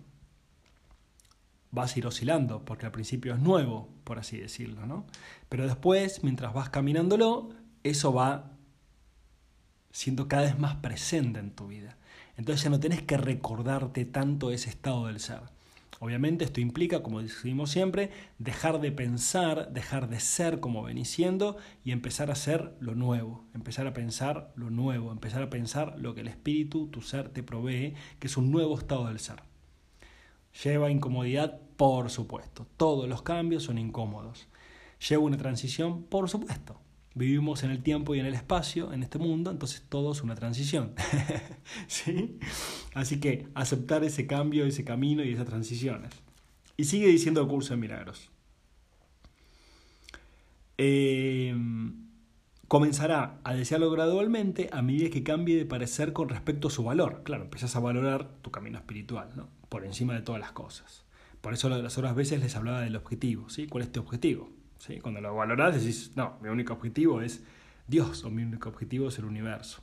Vas 1.70 1.96
a 1.96 1.98
ir 1.98 2.06
oscilando, 2.06 2.62
porque 2.66 2.84
al 2.84 2.92
principio 2.92 3.32
es 3.32 3.40
nuevo, 3.40 3.88
por 4.04 4.18
así 4.18 4.36
decirlo, 4.36 4.84
¿no? 4.84 5.06
Pero 5.48 5.64
después, 5.64 6.22
mientras 6.22 6.52
vas 6.52 6.68
caminándolo, 6.68 7.54
eso 7.82 8.12
va 8.12 8.50
siendo 9.90 10.28
cada 10.28 10.42
vez 10.42 10.58
más 10.58 10.76
presente 10.76 11.40
en 11.40 11.52
tu 11.52 11.68
vida. 11.68 11.96
Entonces 12.36 12.64
ya 12.64 12.70
no 12.70 12.80
tenés 12.80 13.02
que 13.02 13.16
recordarte 13.16 14.04
tanto 14.04 14.50
ese 14.50 14.68
estado 14.68 15.06
del 15.06 15.20
ser. 15.20 15.40
Obviamente 16.04 16.44
esto 16.44 16.60
implica, 16.60 17.00
como 17.00 17.22
decimos 17.22 17.70
siempre, 17.70 18.10
dejar 18.38 18.80
de 18.80 18.90
pensar, 18.90 19.72
dejar 19.72 20.08
de 20.08 20.18
ser 20.18 20.58
como 20.58 20.82
venís 20.82 21.08
siendo 21.08 21.58
y 21.84 21.92
empezar 21.92 22.28
a 22.32 22.34
ser 22.34 22.74
lo 22.80 22.96
nuevo, 22.96 23.44
empezar 23.54 23.86
a 23.86 23.92
pensar 23.92 24.52
lo 24.56 24.68
nuevo, 24.68 25.12
empezar 25.12 25.44
a 25.44 25.48
pensar 25.48 25.94
lo 26.00 26.12
que 26.12 26.22
el 26.22 26.26
espíritu, 26.26 26.88
tu 26.88 27.02
ser, 27.02 27.28
te 27.28 27.44
provee, 27.44 27.94
que 28.18 28.26
es 28.26 28.36
un 28.36 28.50
nuevo 28.50 28.76
estado 28.76 29.06
del 29.06 29.20
ser. 29.20 29.44
Lleva 30.64 30.90
incomodidad, 30.90 31.60
por 31.76 32.10
supuesto. 32.10 32.66
Todos 32.76 33.08
los 33.08 33.22
cambios 33.22 33.62
son 33.62 33.78
incómodos. 33.78 34.48
Lleva 35.08 35.22
una 35.22 35.36
transición, 35.36 36.02
por 36.02 36.28
supuesto. 36.28 36.80
Vivimos 37.14 37.62
en 37.62 37.70
el 37.70 37.82
tiempo 37.82 38.14
y 38.14 38.20
en 38.20 38.26
el 38.26 38.34
espacio, 38.34 38.92
en 38.92 39.02
este 39.02 39.18
mundo, 39.18 39.50
entonces 39.50 39.84
todo 39.88 40.12
es 40.12 40.22
una 40.22 40.34
transición. 40.34 40.94
¿Sí? 41.86 42.38
Así 42.94 43.20
que 43.20 43.48
aceptar 43.54 44.02
ese 44.02 44.26
cambio, 44.26 44.64
ese 44.64 44.84
camino 44.84 45.22
y 45.22 45.32
esas 45.32 45.46
transiciones. 45.46 46.12
Y 46.76 46.84
sigue 46.84 47.08
diciendo 47.08 47.42
el 47.42 47.48
curso 47.48 47.74
de 47.74 47.80
milagros. 47.80 48.30
Eh, 50.78 51.54
comenzará 52.66 53.38
a 53.44 53.52
desearlo 53.52 53.90
gradualmente 53.90 54.70
a 54.72 54.80
medida 54.80 55.10
que 55.10 55.22
cambie 55.22 55.58
de 55.58 55.66
parecer 55.66 56.14
con 56.14 56.30
respecto 56.30 56.68
a 56.68 56.70
su 56.70 56.82
valor. 56.82 57.20
Claro, 57.22 57.44
empiezas 57.44 57.76
a 57.76 57.80
valorar 57.80 58.30
tu 58.40 58.50
camino 58.50 58.78
espiritual, 58.78 59.28
¿no? 59.36 59.50
Por 59.68 59.84
encima 59.84 60.14
de 60.14 60.22
todas 60.22 60.40
las 60.40 60.52
cosas. 60.52 61.04
Por 61.42 61.52
eso 61.52 61.68
las 61.68 61.98
otras 61.98 62.14
veces 62.14 62.40
les 62.40 62.56
hablaba 62.56 62.80
del 62.80 62.96
objetivo, 62.96 63.50
¿sí? 63.50 63.66
¿Cuál 63.66 63.84
es 63.84 63.92
tu 63.92 64.00
objetivo? 64.00 64.48
Cuando 65.00 65.20
lo 65.20 65.34
valorás 65.34 65.74
decís, 65.74 66.12
no, 66.16 66.38
mi 66.42 66.48
único 66.48 66.72
objetivo 66.72 67.22
es 67.22 67.42
Dios 67.86 68.24
o 68.24 68.30
mi 68.30 68.42
único 68.42 68.68
objetivo 68.68 69.08
es 69.08 69.18
el 69.18 69.24
universo. 69.24 69.82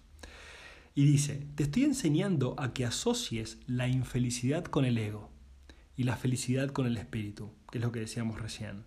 Y 0.95 1.05
dice, 1.05 1.47
te 1.55 1.63
estoy 1.63 1.83
enseñando 1.83 2.55
a 2.57 2.73
que 2.73 2.85
asocies 2.85 3.59
la 3.67 3.87
infelicidad 3.87 4.65
con 4.65 4.85
el 4.85 4.97
ego 4.97 5.29
y 5.95 6.03
la 6.03 6.17
felicidad 6.17 6.69
con 6.69 6.85
el 6.85 6.97
espíritu, 6.97 7.51
que 7.71 7.77
es 7.77 7.83
lo 7.83 7.91
que 7.91 8.01
decíamos 8.01 8.41
recién. 8.41 8.83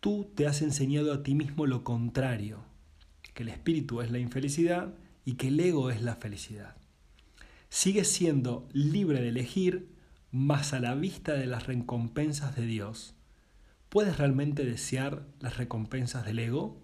Tú 0.00 0.30
te 0.34 0.46
has 0.46 0.62
enseñado 0.62 1.12
a 1.12 1.22
ti 1.22 1.34
mismo 1.34 1.66
lo 1.66 1.82
contrario, 1.82 2.64
que 3.34 3.42
el 3.42 3.48
espíritu 3.50 4.00
es 4.00 4.10
la 4.10 4.18
infelicidad 4.18 4.94
y 5.24 5.34
que 5.34 5.48
el 5.48 5.60
ego 5.60 5.90
es 5.90 6.02
la 6.02 6.16
felicidad. 6.16 6.76
Sigues 7.68 8.10
siendo 8.10 8.68
libre 8.72 9.20
de 9.20 9.28
elegir, 9.28 9.96
Mas 10.38 10.74
a 10.74 10.80
la 10.80 10.94
vista 10.94 11.32
de 11.32 11.46
las 11.46 11.66
recompensas 11.66 12.54
de 12.56 12.66
Dios, 12.66 13.15
¿puedes 13.88 14.18
realmente 14.18 14.64
desear 14.64 15.26
las 15.40 15.56
recompensas 15.56 16.24
del 16.24 16.38
ego? 16.38 16.80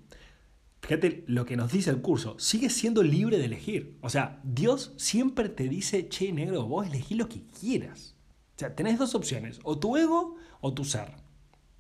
Fíjate 0.83 1.25
lo 1.29 1.47
que 1.47 1.57
nos 1.57 1.71
dice 1.71 1.91
el 1.91 2.03
curso, 2.03 2.37
sigues 2.39 2.73
siendo 2.73 3.03
libre 3.03 3.39
de 3.39 3.45
elegir. 3.45 3.99
O 4.01 4.11
sea, 4.11 4.41
Dios 4.43 4.93
siempre 4.97 5.49
te 5.49 5.69
dice, 5.69 6.09
che, 6.09 6.33
negro, 6.33 6.67
vos 6.67 6.87
elegí 6.87 7.15
lo 7.15 7.29
que 7.29 7.45
quieras. 7.47 8.17
O 8.57 8.59
sea, 8.59 8.75
tenés 8.75 8.99
dos 8.99 9.15
opciones, 9.15 9.61
o 9.63 9.79
tu 9.79 9.97
ego 9.97 10.37
o 10.61 10.75
tu 10.75 10.85
ser. 10.85 11.15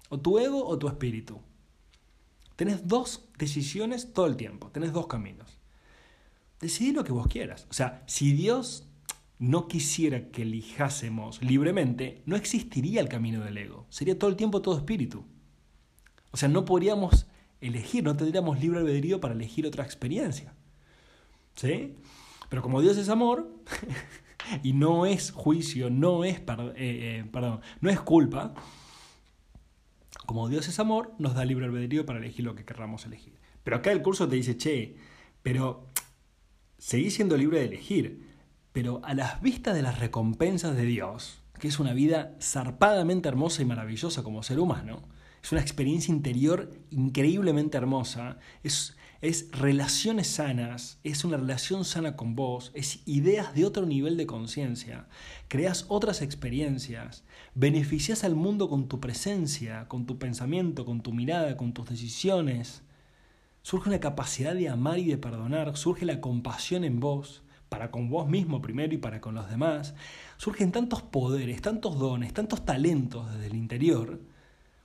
O 0.08 0.20
tu 0.20 0.38
ego 0.38 0.64
o 0.64 0.78
tu 0.78 0.88
espíritu. 0.88 1.40
Tenés 2.54 2.86
dos 2.86 3.28
decisiones 3.38 4.12
todo 4.12 4.26
el 4.26 4.36
tiempo, 4.36 4.70
tenés 4.70 4.92
dos 4.92 5.08
caminos. 5.08 5.58
Decidí 6.60 6.92
lo 6.92 7.02
que 7.02 7.12
vos 7.12 7.26
quieras. 7.26 7.66
O 7.70 7.72
sea, 7.72 8.04
si 8.06 8.32
Dios 8.32 8.86
no 9.42 9.66
quisiera 9.66 10.30
que 10.30 10.42
elijásemos 10.42 11.42
libremente, 11.42 12.22
no 12.26 12.36
existiría 12.36 13.00
el 13.00 13.08
camino 13.08 13.42
del 13.42 13.58
ego. 13.58 13.86
Sería 13.88 14.16
todo 14.16 14.30
el 14.30 14.36
tiempo 14.36 14.62
todo 14.62 14.76
espíritu. 14.76 15.24
O 16.30 16.36
sea, 16.36 16.48
no 16.48 16.64
podríamos 16.64 17.26
elegir, 17.60 18.04
no 18.04 18.16
tendríamos 18.16 18.60
libre 18.60 18.78
albedrío 18.78 19.20
para 19.20 19.34
elegir 19.34 19.66
otra 19.66 19.82
experiencia. 19.82 20.54
¿Sí? 21.56 21.96
Pero 22.50 22.62
como 22.62 22.80
Dios 22.80 22.96
es 22.98 23.08
amor 23.08 23.52
y 24.62 24.74
no 24.74 25.06
es 25.06 25.32
juicio, 25.32 25.90
no 25.90 26.22
es, 26.22 26.36
eh, 26.36 26.72
eh, 26.76 27.24
perdón, 27.32 27.62
no 27.80 27.90
es 27.90 28.00
culpa, 28.00 28.54
como 30.24 30.48
Dios 30.48 30.68
es 30.68 30.78
amor, 30.78 31.16
nos 31.18 31.34
da 31.34 31.44
libre 31.44 31.66
albedrío 31.66 32.06
para 32.06 32.20
elegir 32.20 32.44
lo 32.44 32.54
que 32.54 32.64
querramos 32.64 33.06
elegir. 33.06 33.40
Pero 33.64 33.78
acá 33.78 33.90
el 33.90 34.02
curso 34.02 34.28
te 34.28 34.36
dice, 34.36 34.56
che, 34.56 34.94
pero 35.42 35.88
seguís 36.78 37.14
siendo 37.14 37.36
libre 37.36 37.58
de 37.58 37.64
elegir, 37.64 38.31
pero 38.72 39.00
a 39.04 39.14
las 39.14 39.40
vistas 39.42 39.74
de 39.74 39.82
las 39.82 39.98
recompensas 39.98 40.76
de 40.76 40.84
Dios, 40.84 41.42
que 41.58 41.68
es 41.68 41.78
una 41.78 41.92
vida 41.92 42.34
zarpadamente 42.40 43.28
hermosa 43.28 43.62
y 43.62 43.66
maravillosa 43.66 44.22
como 44.22 44.42
ser 44.42 44.58
humano, 44.58 45.02
es 45.42 45.50
una 45.52 45.60
experiencia 45.60 46.14
interior 46.14 46.70
increíblemente 46.90 47.76
hermosa, 47.76 48.38
es, 48.62 48.96
es 49.20 49.48
relaciones 49.52 50.28
sanas, 50.28 51.00
es 51.02 51.24
una 51.24 51.36
relación 51.36 51.84
sana 51.84 52.16
con 52.16 52.36
vos, 52.36 52.70
es 52.74 53.02
ideas 53.06 53.52
de 53.54 53.64
otro 53.64 53.84
nivel 53.84 54.16
de 54.16 54.26
conciencia, 54.26 55.08
creas 55.48 55.84
otras 55.88 56.22
experiencias, 56.22 57.24
beneficias 57.54 58.22
al 58.22 58.36
mundo 58.36 58.68
con 58.68 58.88
tu 58.88 59.00
presencia, 59.00 59.88
con 59.88 60.06
tu 60.06 60.18
pensamiento, 60.18 60.84
con 60.84 61.02
tu 61.02 61.12
mirada, 61.12 61.56
con 61.56 61.72
tus 61.72 61.88
decisiones. 61.88 62.82
Surge 63.62 63.88
una 63.88 64.00
capacidad 64.00 64.54
de 64.54 64.68
amar 64.68 64.98
y 64.98 65.06
de 65.06 65.18
perdonar, 65.18 65.76
surge 65.76 66.06
la 66.06 66.20
compasión 66.20 66.84
en 66.84 67.00
vos, 67.00 67.42
para 67.72 67.90
con 67.90 68.10
vos 68.10 68.28
mismo 68.28 68.60
primero 68.60 68.92
y 68.92 68.98
para 68.98 69.22
con 69.22 69.34
los 69.34 69.48
demás. 69.48 69.94
Surgen 70.36 70.72
tantos 70.72 71.00
poderes, 71.00 71.62
tantos 71.62 71.98
dones, 71.98 72.34
tantos 72.34 72.66
talentos 72.66 73.32
desde 73.32 73.46
el 73.46 73.54
interior, 73.54 74.20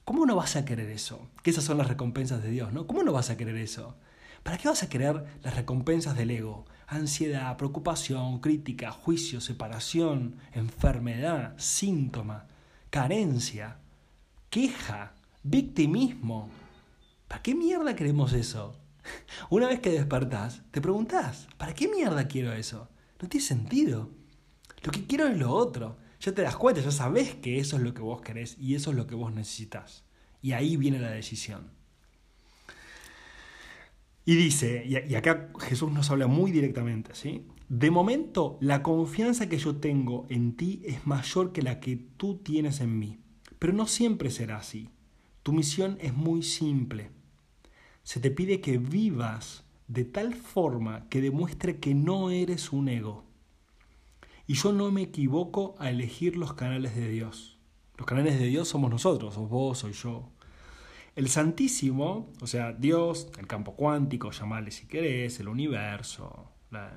¿Cómo 0.07 0.25
no 0.25 0.37
vas 0.37 0.55
a 0.55 0.63
querer 0.63 0.89
eso? 0.89 1.27
Que 1.43 1.49
esas 1.49 1.65
son 1.65 1.77
las 1.77 1.89
recompensas 1.89 2.41
de 2.41 2.49
Dios, 2.49 2.71
¿no? 2.71 2.87
¿Cómo 2.87 3.03
no 3.03 3.11
vas 3.11 3.29
a 3.29 3.35
querer 3.35 3.57
eso? 3.57 3.97
¿Para 4.41 4.57
qué 4.57 4.69
vas 4.69 4.81
a 4.81 4.87
querer 4.87 5.25
las 5.43 5.57
recompensas 5.57 6.15
del 6.15 6.31
ego? 6.31 6.63
Ansiedad, 6.87 7.57
preocupación, 7.57 8.39
crítica, 8.39 8.89
juicio, 8.91 9.41
separación, 9.41 10.37
enfermedad, 10.53 11.55
síntoma, 11.57 12.45
carencia, 12.89 13.79
queja, 14.49 15.11
victimismo. 15.43 16.47
¿Para 17.27 17.41
qué 17.41 17.53
mierda 17.53 17.93
queremos 17.97 18.31
eso? 18.31 18.79
Una 19.49 19.67
vez 19.67 19.79
que 19.79 19.91
despertás, 19.91 20.61
te 20.71 20.81
preguntás, 20.81 21.47
¿para 21.57 21.73
qué 21.73 21.87
mierda 21.87 22.27
quiero 22.27 22.53
eso? 22.53 22.89
No 23.21 23.27
tiene 23.29 23.45
sentido. 23.45 24.11
Lo 24.83 24.91
que 24.91 25.05
quiero 25.05 25.27
es 25.27 25.37
lo 25.37 25.51
otro 25.51 25.97
ya 26.19 26.33
te 26.33 26.41
das 26.41 26.57
cuenta, 26.57 26.81
ya 26.81 26.91
sabes 26.91 27.35
que 27.35 27.59
eso 27.59 27.77
es 27.77 27.83
lo 27.83 27.93
que 27.93 28.01
vos 28.01 28.21
querés 28.21 28.57
y 28.59 28.75
eso 28.75 28.91
es 28.91 28.97
lo 28.97 29.07
que 29.07 29.15
vos 29.15 29.33
necesitas. 29.33 30.03
Y 30.41 30.53
ahí 30.53 30.77
viene 30.77 30.99
la 30.99 31.11
decisión. 31.11 31.71
Y 34.25 34.35
dice, 34.35 34.83
y 34.85 35.15
acá 35.15 35.49
Jesús 35.59 35.91
nos 35.91 36.11
habla 36.11 36.27
muy 36.27 36.51
directamente, 36.51 37.15
¿sí? 37.15 37.47
De 37.69 37.91
momento, 37.91 38.57
la 38.61 38.83
confianza 38.83 39.47
que 39.47 39.57
yo 39.57 39.77
tengo 39.77 40.25
en 40.29 40.57
ti 40.57 40.81
es 40.85 41.05
mayor 41.07 41.53
que 41.53 41.61
la 41.61 41.79
que 41.79 41.95
tú 41.95 42.37
tienes 42.37 42.81
en 42.81 42.99
mí. 42.99 43.19
Pero 43.57 43.73
no 43.73 43.87
siempre 43.87 44.29
será 44.29 44.57
así. 44.57 44.89
Tu 45.43 45.53
misión 45.53 45.97
es 46.01 46.13
muy 46.13 46.43
simple. 46.43 47.11
Se 48.07 48.21
te 48.21 48.31
pide 48.31 48.61
que 48.61 48.77
vivas 48.77 49.65
de 49.89 50.05
tal 50.05 50.33
forma 50.33 51.09
que 51.09 51.19
demuestre 51.19 51.81
que 51.81 51.93
no 51.93 52.29
eres 52.29 52.71
un 52.71 52.87
ego 52.87 53.25
y 54.47 54.53
yo 54.53 54.71
no 54.71 54.89
me 54.91 55.01
equivoco 55.01 55.75
a 55.77 55.89
elegir 55.89 56.37
los 56.37 56.53
canales 56.53 56.95
de 56.95 57.09
Dios. 57.09 57.59
Los 57.97 58.07
canales 58.07 58.39
de 58.39 58.45
Dios 58.45 58.69
somos 58.69 58.89
nosotros, 58.89 59.33
sos 59.33 59.49
vos, 59.49 59.79
soy 59.79 59.91
yo. 59.91 60.29
El 61.17 61.27
Santísimo, 61.27 62.31
o 62.39 62.47
sea, 62.47 62.71
Dios, 62.71 63.29
el 63.39 63.45
campo 63.45 63.75
cuántico, 63.75 64.31
llamarle 64.31 64.71
si 64.71 64.87
querés, 64.87 65.41
el 65.41 65.49
universo, 65.49 66.53
la, 66.71 66.89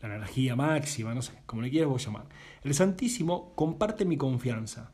la 0.00 0.16
energía 0.16 0.56
máxima, 0.56 1.14
no 1.14 1.20
sé, 1.20 1.34
como 1.44 1.60
le 1.60 1.68
quieras 1.68 1.90
vos 1.90 2.02
llamar. 2.02 2.26
El 2.62 2.72
Santísimo 2.72 3.54
comparte 3.54 4.06
mi 4.06 4.16
confianza 4.16 4.92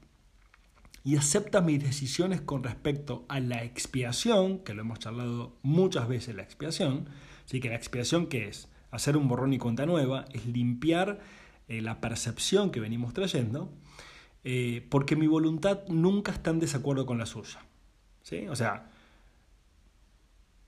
y 1.04 1.16
acepta 1.16 1.60
mis 1.60 1.84
decisiones 1.84 2.40
con 2.40 2.64
respecto 2.64 3.26
a 3.28 3.38
la 3.38 3.62
expiación, 3.62 4.60
que 4.60 4.72
lo 4.72 4.80
hemos 4.80 4.98
charlado 4.98 5.54
muchas 5.62 6.08
veces, 6.08 6.34
la 6.34 6.42
expiación. 6.42 7.10
Así 7.44 7.60
que 7.60 7.68
la 7.68 7.76
expiación, 7.76 8.26
¿qué 8.26 8.48
es? 8.48 8.68
Hacer 8.90 9.18
un 9.18 9.28
borrón 9.28 9.52
y 9.52 9.58
cuenta 9.58 9.84
nueva, 9.84 10.24
es 10.32 10.46
limpiar 10.46 11.20
eh, 11.68 11.82
la 11.82 12.00
percepción 12.00 12.70
que 12.70 12.80
venimos 12.80 13.12
trayendo, 13.12 13.70
eh, 14.44 14.86
porque 14.88 15.14
mi 15.14 15.26
voluntad 15.26 15.86
nunca 15.88 16.32
está 16.32 16.50
en 16.50 16.60
desacuerdo 16.60 17.04
con 17.04 17.18
la 17.18 17.26
suya. 17.26 17.60
¿sí? 18.22 18.48
O 18.48 18.56
sea, 18.56 18.90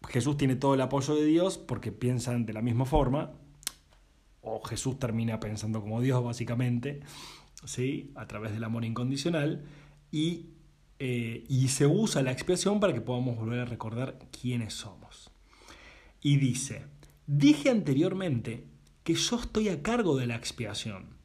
Jesús 0.09 0.37
tiene 0.37 0.57
todo 0.57 0.75
el 0.75 0.83
apoyo 0.83 1.15
de 1.15 1.25
Dios 1.25 1.57
porque 1.57 1.93
piensan 1.93 2.45
de 2.45 2.53
la 2.53 2.61
misma 2.61 2.85
forma, 2.85 3.31
o 4.43 4.63
Jesús 4.63 4.99
termina 4.99 5.41
pensando 5.41 5.81
como 5.81 6.03
Dios 6.03 6.23
básicamente, 6.23 7.01
¿sí? 7.65 8.13
a 8.17 8.27
través 8.27 8.53
del 8.53 8.65
amor 8.65 8.85
incondicional, 8.85 9.65
y, 10.11 10.47
eh, 10.99 11.45
y 11.49 11.69
se 11.69 11.87
usa 11.87 12.23
la 12.23 12.33
expiación 12.33 12.81
para 12.81 12.93
que 12.93 13.01
podamos 13.01 13.37
volver 13.37 13.61
a 13.61 13.65
recordar 13.65 14.19
quiénes 14.31 14.75
somos. 14.75 15.31
Y 16.21 16.37
dice, 16.37 16.85
dije 17.27 17.71
anteriormente 17.71 18.65
que 19.05 19.15
yo 19.15 19.37
estoy 19.37 19.69
a 19.69 19.83
cargo 19.83 20.17
de 20.17 20.27
la 20.27 20.37
expiación. 20.37 21.17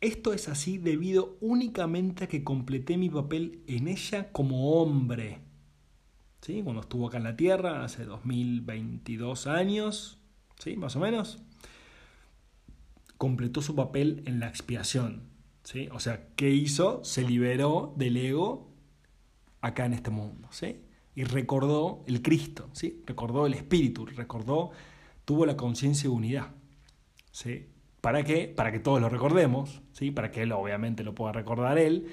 Esto 0.00 0.32
es 0.32 0.48
así 0.48 0.78
debido 0.78 1.36
únicamente 1.40 2.24
a 2.24 2.28
que 2.28 2.44
completé 2.44 2.96
mi 2.96 3.10
papel 3.10 3.62
en 3.66 3.88
ella 3.88 4.30
como 4.30 4.80
hombre. 4.80 5.40
¿Sí? 6.40 6.62
Cuando 6.62 6.82
estuvo 6.82 7.08
acá 7.08 7.16
en 7.16 7.24
la 7.24 7.36
Tierra, 7.36 7.84
hace 7.84 8.04
2022 8.04 9.48
años, 9.48 10.18
¿sí? 10.60 10.76
más 10.76 10.94
o 10.94 11.00
menos, 11.00 11.38
completó 13.16 13.60
su 13.60 13.74
papel 13.74 14.22
en 14.26 14.38
la 14.38 14.46
expiación. 14.46 15.27
¿Sí? 15.68 15.86
O 15.92 16.00
sea, 16.00 16.28
¿qué 16.34 16.48
hizo? 16.48 17.04
Se 17.04 17.22
liberó 17.22 17.92
del 17.96 18.16
ego 18.16 18.70
acá 19.60 19.84
en 19.84 19.92
este 19.92 20.10
mundo. 20.10 20.48
¿sí? 20.50 20.80
Y 21.14 21.24
recordó 21.24 22.04
el 22.06 22.22
Cristo, 22.22 22.70
¿sí? 22.72 23.02
recordó 23.06 23.46
el 23.46 23.52
Espíritu, 23.52 24.06
recordó, 24.06 24.70
tuvo 25.26 25.44
la 25.44 25.58
conciencia 25.58 26.08
de 26.08 26.16
unidad. 26.16 26.48
¿sí? 27.32 27.66
¿Para 28.00 28.22
qué? 28.24 28.48
Para 28.48 28.72
que 28.72 28.78
todos 28.78 28.98
lo 29.00 29.10
recordemos, 29.10 29.82
¿sí? 29.92 30.12
Para 30.12 30.30
que 30.30 30.42
él 30.42 30.52
obviamente 30.52 31.02
lo 31.02 31.16
pueda 31.16 31.32
recordar 31.32 31.78
él, 31.78 32.06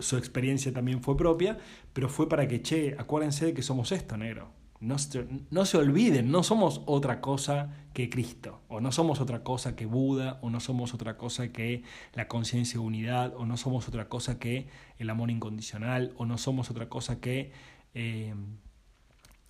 su 0.00 0.16
experiencia 0.16 0.72
también 0.72 1.00
fue 1.00 1.16
propia, 1.16 1.56
pero 1.92 2.08
fue 2.08 2.28
para 2.28 2.48
que, 2.48 2.60
che, 2.60 2.96
acuérdense 2.98 3.46
de 3.46 3.54
que 3.54 3.62
somos 3.62 3.92
esto, 3.92 4.16
negro. 4.16 4.50
No 4.80 4.98
se, 4.98 5.26
no 5.50 5.66
se 5.66 5.76
olviden, 5.76 6.30
no 6.30 6.44
somos 6.44 6.82
otra 6.86 7.20
cosa 7.20 7.74
que 7.94 8.08
Cristo, 8.08 8.60
o 8.68 8.80
no 8.80 8.92
somos 8.92 9.20
otra 9.20 9.42
cosa 9.42 9.74
que 9.74 9.86
Buda, 9.86 10.38
o 10.40 10.50
no 10.50 10.60
somos 10.60 10.94
otra 10.94 11.16
cosa 11.16 11.48
que 11.48 11.82
la 12.14 12.28
conciencia 12.28 12.78
de 12.78 12.86
unidad, 12.86 13.34
o 13.36 13.44
no 13.44 13.56
somos 13.56 13.88
otra 13.88 14.08
cosa 14.08 14.38
que 14.38 14.68
el 14.98 15.10
amor 15.10 15.30
incondicional, 15.30 16.12
o 16.16 16.26
no 16.26 16.38
somos 16.38 16.70
otra 16.70 16.88
cosa 16.88 17.20
que, 17.20 17.50
eh, 17.94 18.34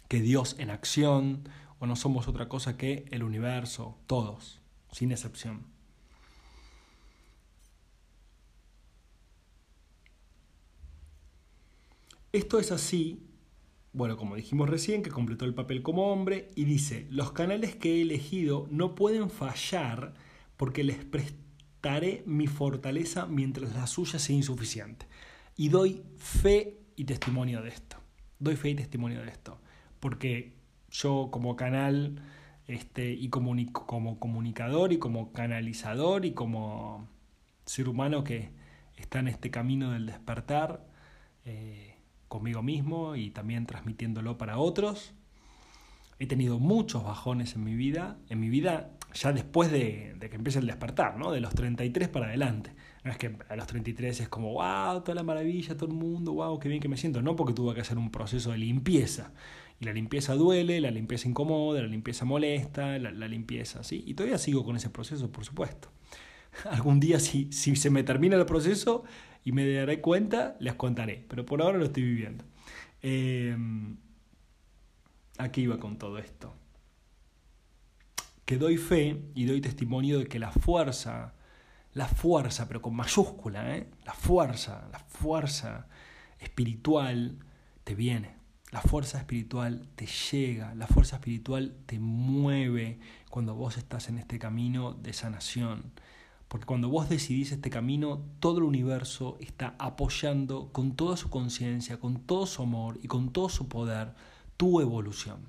que 0.08 0.20
Dios 0.20 0.56
en 0.58 0.70
acción, 0.70 1.46
o 1.78 1.86
no 1.86 1.94
somos 1.94 2.26
otra 2.26 2.48
cosa 2.48 2.78
que 2.78 3.04
el 3.10 3.22
universo, 3.22 3.98
todos 4.06 4.60
sin 4.92 5.12
excepción. 5.12 5.66
Esto 12.32 12.58
es 12.58 12.72
así, 12.72 13.27
bueno, 13.92 14.16
como 14.16 14.36
dijimos 14.36 14.68
recién, 14.68 15.02
que 15.02 15.10
completó 15.10 15.44
el 15.44 15.54
papel 15.54 15.82
como 15.82 16.12
hombre 16.12 16.50
y 16.54 16.64
dice, 16.64 17.06
los 17.10 17.32
canales 17.32 17.74
que 17.74 17.96
he 17.96 18.02
elegido 18.02 18.66
no 18.70 18.94
pueden 18.94 19.30
fallar 19.30 20.14
porque 20.56 20.84
les 20.84 21.04
prestaré 21.04 22.22
mi 22.26 22.46
fortaleza 22.46 23.26
mientras 23.26 23.74
la 23.74 23.86
suya 23.86 24.18
sea 24.18 24.36
insuficiente. 24.36 25.06
Y 25.56 25.70
doy 25.70 26.02
fe 26.16 26.78
y 26.96 27.04
testimonio 27.04 27.62
de 27.62 27.70
esto. 27.70 27.96
Doy 28.38 28.56
fe 28.56 28.70
y 28.70 28.74
testimonio 28.74 29.22
de 29.22 29.28
esto. 29.28 29.60
Porque 30.00 30.52
yo 30.90 31.28
como 31.30 31.56
canal 31.56 32.22
este, 32.66 33.12
y 33.12 33.30
como 33.30 33.54
comunicador 34.18 34.92
y 34.92 34.98
como 34.98 35.32
canalizador 35.32 36.24
y 36.24 36.32
como 36.32 37.08
ser 37.64 37.88
humano 37.88 38.24
que 38.24 38.50
está 38.96 39.20
en 39.20 39.28
este 39.28 39.50
camino 39.50 39.92
del 39.92 40.06
despertar 40.06 40.86
eh, 41.44 41.97
conmigo 42.28 42.62
mismo 42.62 43.16
y 43.16 43.30
también 43.30 43.66
transmitiéndolo 43.66 44.38
para 44.38 44.58
otros. 44.58 45.14
He 46.18 46.26
tenido 46.26 46.58
muchos 46.58 47.04
bajones 47.04 47.54
en 47.54 47.64
mi 47.64 47.74
vida, 47.74 48.18
en 48.28 48.40
mi 48.40 48.48
vida 48.48 48.90
ya 49.14 49.32
después 49.32 49.70
de, 49.70 50.16
que 50.20 50.36
empiece 50.36 50.58
el 50.58 50.66
despertar, 50.66 51.16
¿no? 51.16 51.32
de 51.32 51.40
los 51.40 51.54
33 51.54 52.08
para 52.08 52.26
adelante. 52.26 52.72
No 53.04 53.10
es 53.10 53.16
que 53.16 53.36
a 53.48 53.56
los 53.56 53.66
33 53.66 54.20
es 54.20 54.28
como, 54.28 54.52
wow, 54.54 55.00
toda 55.02 55.14
la 55.14 55.22
maravilla, 55.22 55.76
todo 55.76 55.86
el 55.86 55.94
mundo, 55.94 56.34
wow, 56.34 56.58
qué 56.58 56.68
bien 56.68 56.80
que 56.80 56.88
me 56.88 56.96
siento. 56.96 57.22
No, 57.22 57.36
porque 57.36 57.54
tuve 57.54 57.74
que 57.74 57.80
hacer 57.80 57.96
un 57.96 58.10
proceso 58.10 58.50
de 58.50 58.58
limpieza. 58.58 59.32
Y 59.80 59.84
la 59.84 59.92
limpieza 59.92 60.34
duele, 60.34 60.80
la 60.80 60.90
limpieza 60.90 61.28
incomoda, 61.28 61.80
la 61.80 61.86
limpieza 61.86 62.24
molesta, 62.24 62.98
la, 62.98 63.12
la 63.12 63.28
limpieza, 63.28 63.84
¿sí? 63.84 64.02
Y 64.06 64.14
todavía 64.14 64.38
sigo 64.38 64.64
con 64.64 64.76
ese 64.76 64.90
proceso, 64.90 65.30
por 65.30 65.44
supuesto. 65.44 65.90
Algún 66.70 67.00
día, 67.00 67.20
si, 67.20 67.50
si 67.52 67.76
se 67.76 67.88
me 67.90 68.02
termina 68.02 68.36
el 68.36 68.44
proceso 68.44 69.04
y 69.48 69.52
me 69.52 69.66
daré 69.66 70.02
cuenta, 70.02 70.58
les 70.60 70.74
contaré. 70.74 71.24
Pero 71.26 71.46
por 71.46 71.62
ahora 71.62 71.78
lo 71.78 71.86
estoy 71.86 72.02
viviendo. 72.02 72.44
Eh, 73.00 73.56
aquí 75.38 75.62
iba 75.62 75.80
con 75.80 75.96
todo 75.96 76.18
esto. 76.18 76.54
Que 78.44 78.58
doy 78.58 78.76
fe 78.76 79.22
y 79.34 79.46
doy 79.46 79.62
testimonio 79.62 80.18
de 80.18 80.26
que 80.26 80.38
la 80.38 80.52
fuerza, 80.52 81.32
la 81.94 82.06
fuerza, 82.08 82.68
pero 82.68 82.82
con 82.82 82.94
mayúscula, 82.94 83.74
¿eh? 83.74 83.88
la 84.04 84.12
fuerza, 84.12 84.86
la 84.92 84.98
fuerza 84.98 85.88
espiritual 86.40 87.38
te 87.84 87.94
viene. 87.94 88.36
La 88.70 88.82
fuerza 88.82 89.16
espiritual 89.16 89.88
te 89.94 90.04
llega, 90.04 90.74
la 90.74 90.86
fuerza 90.86 91.16
espiritual 91.16 91.74
te 91.86 91.98
mueve 91.98 93.00
cuando 93.30 93.54
vos 93.54 93.78
estás 93.78 94.10
en 94.10 94.18
este 94.18 94.38
camino 94.38 94.92
de 94.92 95.14
sanación. 95.14 95.94
Porque 96.48 96.64
cuando 96.64 96.88
vos 96.88 97.10
decidís 97.10 97.52
este 97.52 97.68
camino, 97.68 98.22
todo 98.40 98.58
el 98.58 98.64
universo 98.64 99.36
está 99.40 99.74
apoyando 99.78 100.70
con 100.72 100.96
toda 100.96 101.16
su 101.16 101.28
conciencia, 101.28 102.00
con 102.00 102.20
todo 102.20 102.46
su 102.46 102.62
amor 102.62 102.98
y 103.02 103.06
con 103.06 103.30
todo 103.32 103.50
su 103.50 103.68
poder 103.68 104.14
tu 104.56 104.80
evolución. 104.80 105.40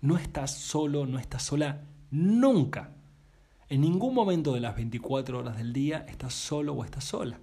No 0.00 0.16
estás 0.16 0.54
solo, 0.54 1.06
no 1.06 1.18
estás 1.18 1.42
sola 1.42 1.82
nunca. 2.10 2.92
En 3.68 3.82
ningún 3.82 4.14
momento 4.14 4.54
de 4.54 4.60
las 4.60 4.76
24 4.76 5.38
horas 5.38 5.58
del 5.58 5.72
día 5.72 6.06
estás 6.08 6.32
solo 6.32 6.72
o 6.72 6.84
estás 6.84 7.04
sola. 7.04 7.38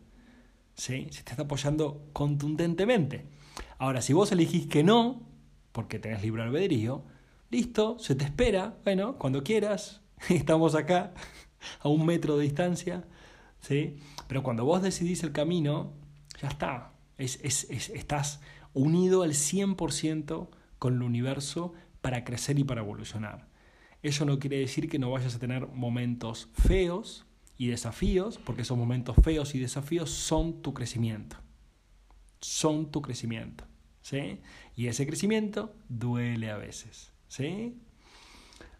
¿Sí? 0.73 1.07
Se 1.11 1.23
te 1.23 1.31
está 1.31 1.43
apoyando 1.43 2.07
contundentemente. 2.13 3.27
Ahora, 3.77 4.01
si 4.01 4.13
vos 4.13 4.31
elegís 4.31 4.65
que 4.67 4.83
no, 4.83 5.21
porque 5.71 5.99
tenés 5.99 6.23
libre 6.23 6.43
albedrío, 6.43 7.03
listo, 7.51 7.99
se 7.99 8.15
te 8.15 8.25
espera, 8.25 8.77
bueno, 8.83 9.17
cuando 9.17 9.43
quieras, 9.43 10.01
estamos 10.29 10.73
acá 10.73 11.13
a 11.79 11.89
un 11.89 12.05
metro 12.05 12.37
de 12.37 12.43
distancia, 12.43 13.03
¿sí? 13.59 13.97
Pero 14.27 14.43
cuando 14.43 14.65
vos 14.65 14.81
decidís 14.81 15.23
el 15.23 15.31
camino, 15.31 15.93
ya 16.41 16.47
está, 16.47 16.93
es, 17.17 17.39
es, 17.43 17.89
estás 17.89 18.41
unido 18.73 19.23
al 19.23 19.31
100% 19.31 20.49
con 20.79 20.95
el 20.95 21.01
universo 21.01 21.73
para 22.01 22.23
crecer 22.23 22.57
y 22.59 22.63
para 22.63 22.81
evolucionar. 22.81 23.47
Eso 24.01 24.25
no 24.25 24.39
quiere 24.39 24.57
decir 24.57 24.89
que 24.89 24.97
no 24.97 25.11
vayas 25.11 25.35
a 25.35 25.39
tener 25.39 25.67
momentos 25.67 26.49
feos 26.53 27.25
y 27.57 27.67
desafíos, 27.67 28.39
porque 28.39 28.63
esos 28.63 28.77
momentos 28.77 29.15
feos 29.23 29.53
y 29.53 29.59
desafíos 29.59 30.09
son 30.09 30.63
tu 30.63 30.73
crecimiento. 30.73 31.37
Son 32.39 32.89
tu 32.89 33.03
crecimiento. 33.03 33.65
¿sí? 34.01 34.39
Y 34.75 34.87
ese 34.87 35.05
crecimiento 35.05 35.75
duele 35.87 36.49
a 36.49 36.57
veces. 36.57 37.11
¿sí? 37.27 37.77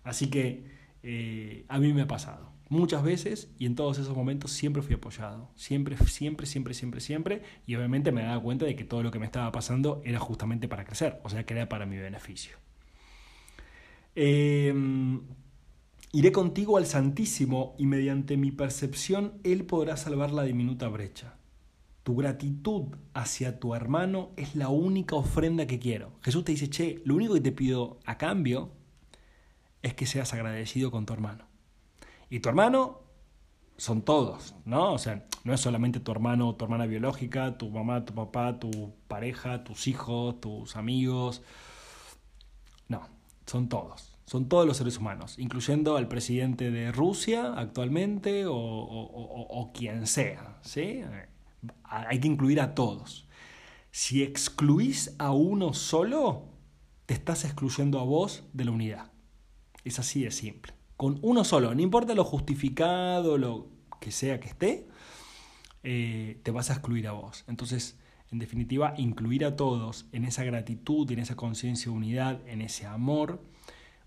Así 0.03 0.31
que 0.31 0.65
eh, 1.03 1.65
a 1.67 1.77
mí 1.77 1.93
me 1.93 2.01
ha 2.01 2.07
pasado 2.07 2.51
muchas 2.71 3.03
veces 3.03 3.49
y 3.60 3.65
en 3.65 3.75
todos 3.75 3.99
esos 3.99 4.15
momentos 4.15 4.51
siempre 4.51 4.81
fui 4.81 4.95
apoyado. 4.95 5.51
Siempre, 5.55 5.97
siempre, 5.97 6.47
siempre, 6.47 6.73
siempre, 6.73 7.01
siempre. 7.01 7.41
Y 7.67 7.75
obviamente 7.75 8.13
me 8.13 8.23
daba 8.23 8.41
cuenta 8.41 8.65
de 8.65 8.77
que 8.77 8.86
todo 8.86 9.03
lo 9.03 9.12
que 9.12 9.19
me 9.19 9.25
estaba 9.25 9.51
pasando 9.51 10.01
era 10.05 10.19
justamente 10.19 10.69
para 10.69 10.86
crecer, 10.86 11.19
o 11.23 11.29
sea 11.29 11.45
que 11.45 11.53
era 11.53 11.67
para 11.67 11.86
mi 11.86 11.97
beneficio. 11.97 12.57
Em, 14.15 15.21
iré 16.13 16.31
contigo 16.31 16.77
al 16.77 16.86
Santísimo 16.86 17.75
y 17.77 17.86
mediante 17.88 18.38
mi 18.38 18.51
percepción 18.51 19.34
Él 19.43 19.65
podrá 19.65 19.97
salvar 19.97 20.31
la 20.31 20.43
diminuta 20.43 20.88
brecha. 20.88 21.36
Tu 22.03 22.15
gratitud 22.15 22.95
hacia 23.13 23.60
tu 23.60 23.75
hermano 23.75 24.31
es 24.38 24.55
la 24.55 24.69
única 24.69 25.15
ofrenda 25.17 25.67
que 25.67 25.77
quiero. 25.77 26.13
Jesús 26.21 26.45
te 26.45 26.53
dice, 26.53 26.69
che, 26.69 27.01
lo 27.03 27.15
único 27.15 27.34
que 27.34 27.41
te 27.41 27.51
pido 27.51 27.99
a 28.05 28.17
cambio 28.17 28.71
es 29.81 29.93
que 29.93 30.05
seas 30.05 30.34
agradecido 30.34 30.89
con 30.89 31.05
tu 31.05 31.12
hermano. 31.12 31.50
Y 32.31 32.39
tu 32.39 32.47
hermano 32.47 33.01
son 33.75 34.03
todos, 34.03 34.55
¿no? 34.63 34.93
O 34.93 34.97
sea, 34.97 35.27
no 35.43 35.53
es 35.53 35.59
solamente 35.59 35.99
tu 35.99 36.13
hermano 36.13 36.47
o 36.47 36.55
tu 36.55 36.63
hermana 36.63 36.85
biológica, 36.85 37.57
tu 37.57 37.69
mamá, 37.69 38.05
tu 38.05 38.13
papá, 38.15 38.57
tu 38.57 38.93
pareja, 39.09 39.65
tus 39.65 39.85
hijos, 39.87 40.39
tus 40.39 40.77
amigos. 40.77 41.41
No, 42.87 43.05
son 43.45 43.67
todos. 43.67 44.17
Son 44.25 44.47
todos 44.47 44.65
los 44.65 44.77
seres 44.77 44.97
humanos, 44.97 45.37
incluyendo 45.39 45.97
al 45.97 46.07
presidente 46.07 46.71
de 46.71 46.93
Rusia 46.93 47.53
actualmente 47.57 48.45
o, 48.45 48.55
o 48.55 49.73
quien 49.73 50.07
sea, 50.07 50.57
¿sí? 50.61 51.01
Hay 51.83 52.21
que 52.21 52.29
incluir 52.29 52.61
a 52.61 52.73
todos. 52.75 53.27
Si 53.91 54.23
excluís 54.23 55.15
a 55.19 55.31
uno 55.33 55.73
solo, 55.73 56.45
te 57.07 57.13
estás 57.13 57.43
excluyendo 57.43 57.99
a 57.99 58.05
vos 58.05 58.45
de 58.53 58.63
la 58.63 58.71
unidad. 58.71 59.11
Es 59.83 59.99
así 59.99 60.23
de 60.23 60.31
simple 60.31 60.80
con 61.01 61.17
uno 61.23 61.43
solo, 61.43 61.73
no 61.73 61.81
importa 61.81 62.13
lo 62.13 62.23
justificado, 62.23 63.39
lo 63.39 63.65
que 63.99 64.11
sea 64.11 64.39
que 64.39 64.49
esté, 64.49 64.85
eh, 65.81 66.39
te 66.43 66.51
vas 66.51 66.69
a 66.69 66.73
excluir 66.73 67.07
a 67.07 67.11
vos. 67.13 67.43
Entonces, 67.47 67.97
en 68.31 68.37
definitiva, 68.37 68.93
incluir 68.97 69.45
a 69.45 69.55
todos 69.55 70.05
en 70.11 70.25
esa 70.25 70.43
gratitud, 70.43 71.09
en 71.09 71.17
esa 71.17 71.35
conciencia 71.35 71.91
de 71.91 71.97
unidad, 71.97 72.47
en 72.47 72.61
ese 72.61 72.85
amor, 72.85 73.41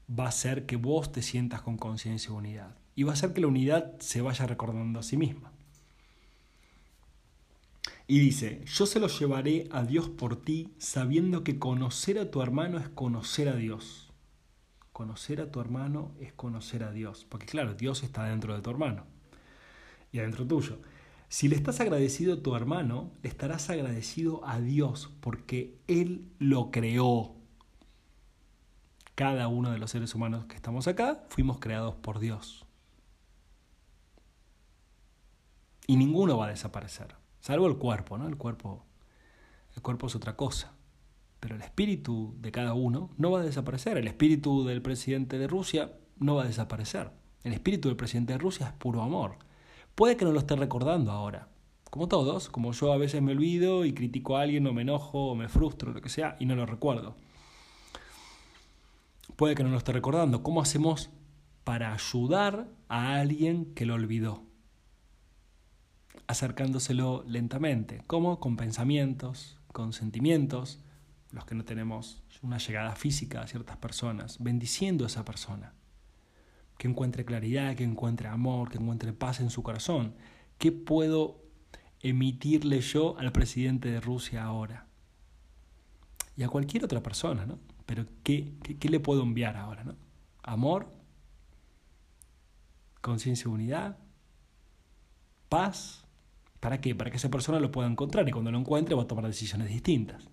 va 0.09 0.27
a 0.27 0.29
hacer 0.29 0.67
que 0.67 0.77
vos 0.77 1.11
te 1.11 1.21
sientas 1.21 1.63
con 1.63 1.79
conciencia 1.79 2.31
de 2.31 2.37
unidad. 2.37 2.77
Y 2.95 3.03
va 3.03 3.11
a 3.11 3.15
hacer 3.15 3.33
que 3.33 3.41
la 3.41 3.49
unidad 3.49 3.99
se 3.99 4.21
vaya 4.21 4.47
recordando 4.47 5.01
a 5.01 5.03
sí 5.03 5.17
misma. 5.17 5.51
Y 8.07 8.21
dice, 8.21 8.63
yo 8.67 8.87
se 8.87 9.01
lo 9.01 9.09
llevaré 9.09 9.67
a 9.73 9.83
Dios 9.83 10.11
por 10.11 10.37
ti, 10.37 10.71
sabiendo 10.79 11.43
que 11.43 11.59
conocer 11.59 12.21
a 12.21 12.31
tu 12.31 12.41
hermano 12.41 12.79
es 12.79 12.89
conocer 12.89 13.49
a 13.49 13.57
Dios. 13.57 14.14
Conocer 14.95 15.41
a 15.41 15.51
tu 15.51 15.61
hermano 15.61 16.13
es 16.21 16.33
conocer 16.33 16.85
a 16.85 16.93
Dios, 16.93 17.27
porque 17.29 17.47
claro, 17.47 17.75
Dios 17.75 18.05
está 18.05 18.23
dentro 18.27 18.55
de 18.55 18.63
tu 18.63 18.71
hermano 18.71 19.03
y 20.13 20.21
adentro 20.21 20.47
tuyo. 20.47 20.79
Si 21.29 21.49
le 21.49 21.57
estás 21.57 21.81
agradecido 21.81 22.35
a 22.35 22.43
tu 22.45 22.55
hermano, 22.55 23.11
le 23.21 23.29
estarás 23.29 23.69
agradecido 23.71 24.47
a 24.47 24.61
Dios, 24.61 25.11
porque 25.21 25.77
Él 25.89 26.31
lo 26.39 26.71
creó. 26.71 27.35
Cada 29.17 29.49
uno 29.49 29.73
de 29.73 29.79
los 29.79 29.91
seres 29.91 30.15
humanos 30.15 30.45
que 30.45 30.55
estamos 30.55 30.87
acá 30.87 31.25
fuimos 31.29 31.59
creados 31.59 31.97
por 31.97 32.21
Dios. 32.21 32.65
Y 35.89 35.97
ninguno 35.97 36.39
va 36.39 36.47
a 36.47 36.51
desaparecer, 36.51 37.17
salvo 37.41 37.67
el 37.67 37.79
cuerpo, 37.79 38.17
¿no? 38.17 38.29
El 38.29 38.37
cuerpo, 38.37 38.85
el 39.75 39.83
cuerpo 39.83 40.07
es 40.07 40.15
otra 40.15 40.37
cosa 40.37 40.74
pero 41.45 41.57
el 41.57 41.61
espíritu 41.61 42.35
de 42.41 42.51
cada 42.51 42.73
uno 42.73 43.11
no 43.19 43.31
va 43.31 43.41
a 43.41 43.43
desaparecer. 43.43 43.99
El 43.99 44.07
espíritu 44.07 44.65
del 44.65 44.81
presidente 44.81 45.37
de 45.37 45.47
Rusia 45.47 45.93
no 46.19 46.37
va 46.37 46.45
a 46.45 46.47
desaparecer. 46.47 47.11
El 47.43 47.53
espíritu 47.53 47.89
del 47.89 47.99
presidente 47.99 48.33
de 48.33 48.39
Rusia 48.39 48.69
es 48.69 48.73
puro 48.73 49.03
amor. 49.03 49.37
Puede 49.95 50.17
que 50.17 50.25
no 50.25 50.33
lo 50.33 50.39
esté 50.39 50.57
recordando 50.57 51.13
ahora, 51.13 51.49
como 51.91 52.09
todos, 52.09 52.49
como 52.49 52.73
yo 52.73 52.95
a 52.95 52.97
veces 52.97 53.21
me 53.21 53.33
olvido 53.33 53.85
y 53.85 53.93
critico 53.93 54.39
a 54.39 54.41
alguien 54.41 54.67
o 54.67 54.73
me 54.73 54.81
enojo 54.81 55.33
o 55.33 55.35
me 55.35 55.51
frustro, 55.51 55.93
lo 55.93 56.01
que 56.01 56.09
sea, 56.09 56.35
y 56.41 56.47
no 56.47 56.57
lo 56.57 56.65
recuerdo. 56.65 57.15
Puede 59.37 59.55
que 59.55 59.65
no 59.65 59.69
lo 59.69 59.77
esté 59.77 59.93
recordando. 59.93 60.43
¿Cómo 60.43 60.63
hacemos 60.63 61.11
para 61.63 61.93
ayudar 61.93 62.69
a 62.89 63.17
alguien 63.17 63.67
que 63.75 63.85
lo 63.85 63.93
olvidó? 63.93 64.45
Acercándoselo 66.27 67.23
lentamente. 67.29 68.01
¿Cómo? 68.07 68.41
Con 68.41 68.57
pensamientos, 68.57 69.59
con 69.73 69.93
sentimientos, 69.93 70.81
los 71.35 71.45
que 71.45 71.57
no 71.57 71.65
tenemos 71.65 72.23
una 72.43 72.59
llegada 72.59 72.95
física 72.95 73.43
a 73.43 73.47
ciertas 73.47 73.77
personas, 73.77 74.39
bendiciendo 74.39 75.05
a 75.05 75.09
esa 75.09 75.25
persona. 75.25 75.75
Que 76.79 76.89
encuentre 76.89 77.25
claridad, 77.25 77.75
que 77.75 77.85
encuentre 77.85 78.29
amor, 78.29 78.71
que 78.71 78.79
encuentre 78.79 79.13
paz 79.13 79.41
en 79.41 79.51
su 79.51 79.63
corazón. 79.63 80.15
¿Qué 80.59 80.71
puedo 80.71 81.43
emitirle 82.01 82.81
yo 82.81 83.19
al 83.19 83.33
presidente 83.33 83.91
de 83.91 84.01
Rusia 84.01 84.45
ahora? 84.45 84.87
Y 86.37 86.45
a 86.45 86.49
cualquier 86.49 86.85
otra 86.85 87.03
persona, 87.03 87.47
¿no? 87.47 87.59
Pero 87.85 88.07
¿qué, 88.23 88.55
qué, 88.79 88.89
le 88.89 89.01
puedo 89.01 89.23
enviar 89.23 89.57
ahora, 89.57 89.85
¿no? 89.85 89.97
Amor, 90.43 90.93
conciencia 93.01 93.49
y 93.49 93.53
unidad, 93.53 93.99
paz. 95.49 96.05
¿Para 96.61 96.81
qué? 96.81 96.95
Para 96.95 97.11
que 97.11 97.19
esa 97.19 97.31
persona 97.31 97.61
lo 97.61 97.71
pueda 97.71 97.89
encontrar 97.89 98.29
y 98.29 98.33
cuando 98.33 98.51
lo 98.51 98.59
encuentre 98.59 98.95
va 98.95 99.03
a 99.03 99.07
tomar 99.07 99.27
decisiones 99.27 99.69
distintas. 99.69 100.31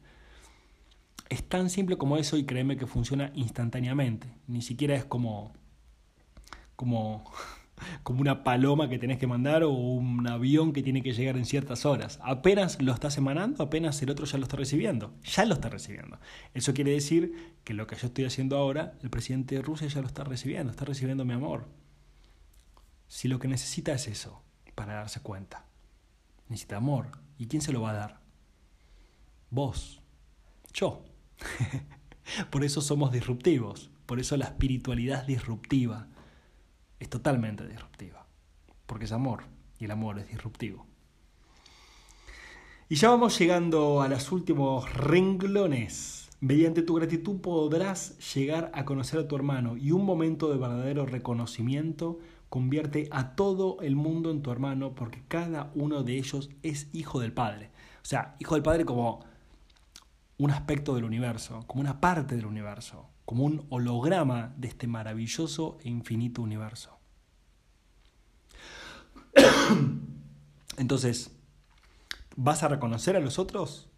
Es 1.32 1.48
tan 1.48 1.70
simple 1.70 1.98
como 1.98 2.17
eso 2.17 2.36
y 2.36 2.44
créeme 2.44 2.76
que 2.76 2.86
funciona 2.86 3.32
instantáneamente. 3.36 4.28
Ni 4.48 4.62
siquiera 4.62 4.96
es 4.96 5.06
como, 5.06 5.54
como 6.76 7.24
como 8.04 8.20
una 8.20 8.44
paloma 8.44 8.89
que 8.89 9.00
tenés 9.00 9.17
que 9.17 9.28
mandar 9.28 9.63
o 9.63 9.70
un 9.70 10.28
avión 10.28 10.74
que 10.74 10.84
tiene 10.84 11.02
que 11.02 11.13
llegar 11.13 11.38
en 11.38 11.46
ciertas 11.46 11.86
horas. 11.86 12.20
Apenas 12.22 12.82
lo 12.82 12.91
estás 12.94 13.17
emanando, 13.17 13.63
apenas 13.63 14.02
el 14.02 14.10
otro 14.10 14.26
ya 14.26 14.38
lo 14.39 14.44
está 14.44 14.58
recibiendo. 14.58 15.13
Ya 15.24 15.46
lo 15.46 15.54
está 15.54 15.70
recibiendo. 15.70 16.20
Eso 16.54 16.74
quiere 16.74 16.91
decir 16.91 17.56
que 17.63 17.74
lo 17.74 17.88
que 17.88 17.96
yo 17.96 18.08
estoy 18.08 18.26
haciendo 18.26 18.58
ahora, 18.58 18.98
el 19.02 19.10
presidente 19.10 19.56
de 19.56 19.62
Rusia 19.62 19.88
ya 19.88 20.02
lo 20.02 20.08
está 20.08 20.26
recibiendo, 20.26 20.70
está 20.70 20.84
recibiendo 20.84 21.24
mi 21.24 21.32
amor. 21.32 21.70
Si 23.08 23.30
lo 23.30 23.39
que 23.39 23.48
necesita 23.48 23.94
es 23.94 24.06
eso, 24.10 24.44
para 24.76 24.96
darse 24.96 25.22
cuenta. 25.22 25.65
Necesita 26.50 26.76
amor. 26.76 27.08
¿Y 27.38 27.48
quién 27.48 27.62
se 27.62 27.72
lo 27.72 27.80
va 27.80 27.91
a 27.91 27.94
dar? 27.94 28.20
Vos. 29.50 30.02
Yo. 30.74 31.06
por 32.49 32.63
eso 32.63 32.82
somos 32.82 33.12
disruptivos. 33.12 33.89
Por 34.06 34.19
eso 34.19 34.36
la 34.38 34.45
espiritualidad 34.45 35.21
es 35.21 35.27
disruptiva 35.27 36.08
es 37.01 37.10
totalmente 37.10 37.67
disruptiva, 37.67 38.27
porque 38.86 39.06
es 39.06 39.12
amor 39.12 39.45
y 39.80 39.86
el 39.86 39.91
amor 39.91 40.19
es 40.19 40.27
disruptivo. 40.27 40.86
Y 42.88 42.95
ya 42.95 43.10
vamos 43.10 43.38
llegando 43.39 44.04
a 44.04 44.08
los 44.08 44.32
últimos 44.32 44.93
renglones. 44.93 46.30
Mediante 46.41 46.84
tu 46.84 46.93
gratitud 46.93 47.41
podrás 47.41 48.17
llegar 48.36 48.71
a 48.75 48.86
conocer 48.86 49.19
a 49.19 49.27
tu 49.27 49.36
hermano 49.36 49.77
y 49.77 49.91
un 49.91 50.06
momento 50.06 50.51
de 50.51 50.60
verdadero 50.60 51.06
reconocimiento 51.08 52.19
convierte 52.49 53.08
a 53.12 53.36
todo 53.36 53.77
el 53.82 53.95
mundo 53.95 54.30
en 54.30 54.43
tu 54.43 54.51
hermano 54.51 54.93
porque 54.93 55.23
cada 55.27 55.71
uno 55.73 56.04
de 56.04 56.17
ellos 56.17 56.51
es 56.62 56.88
hijo 56.93 57.19
del 57.19 57.34
Padre. 57.34 57.71
O 58.04 58.06
sea, 58.06 58.36
hijo 58.39 58.56
del 58.56 58.63
Padre 58.63 58.86
como 58.86 59.25
un 60.43 60.51
aspecto 60.51 60.95
del 60.95 61.04
universo, 61.04 61.63
como 61.67 61.82
una 61.82 62.01
parte 62.01 62.36
del 62.36 62.45
universo 62.45 63.12
como 63.32 63.45
un 63.45 63.65
holograma 63.69 64.54
de 64.58 64.67
este 64.67 64.88
maravilloso 64.88 65.77
e 65.86 65.88
infinito 65.88 66.41
universo. 66.41 66.99
Entonces, 70.77 71.32
¿vas 72.36 72.62
a 72.63 72.67
reconocer 72.67 73.15
a 73.15 73.21
los 73.21 73.39
otros 73.39 73.89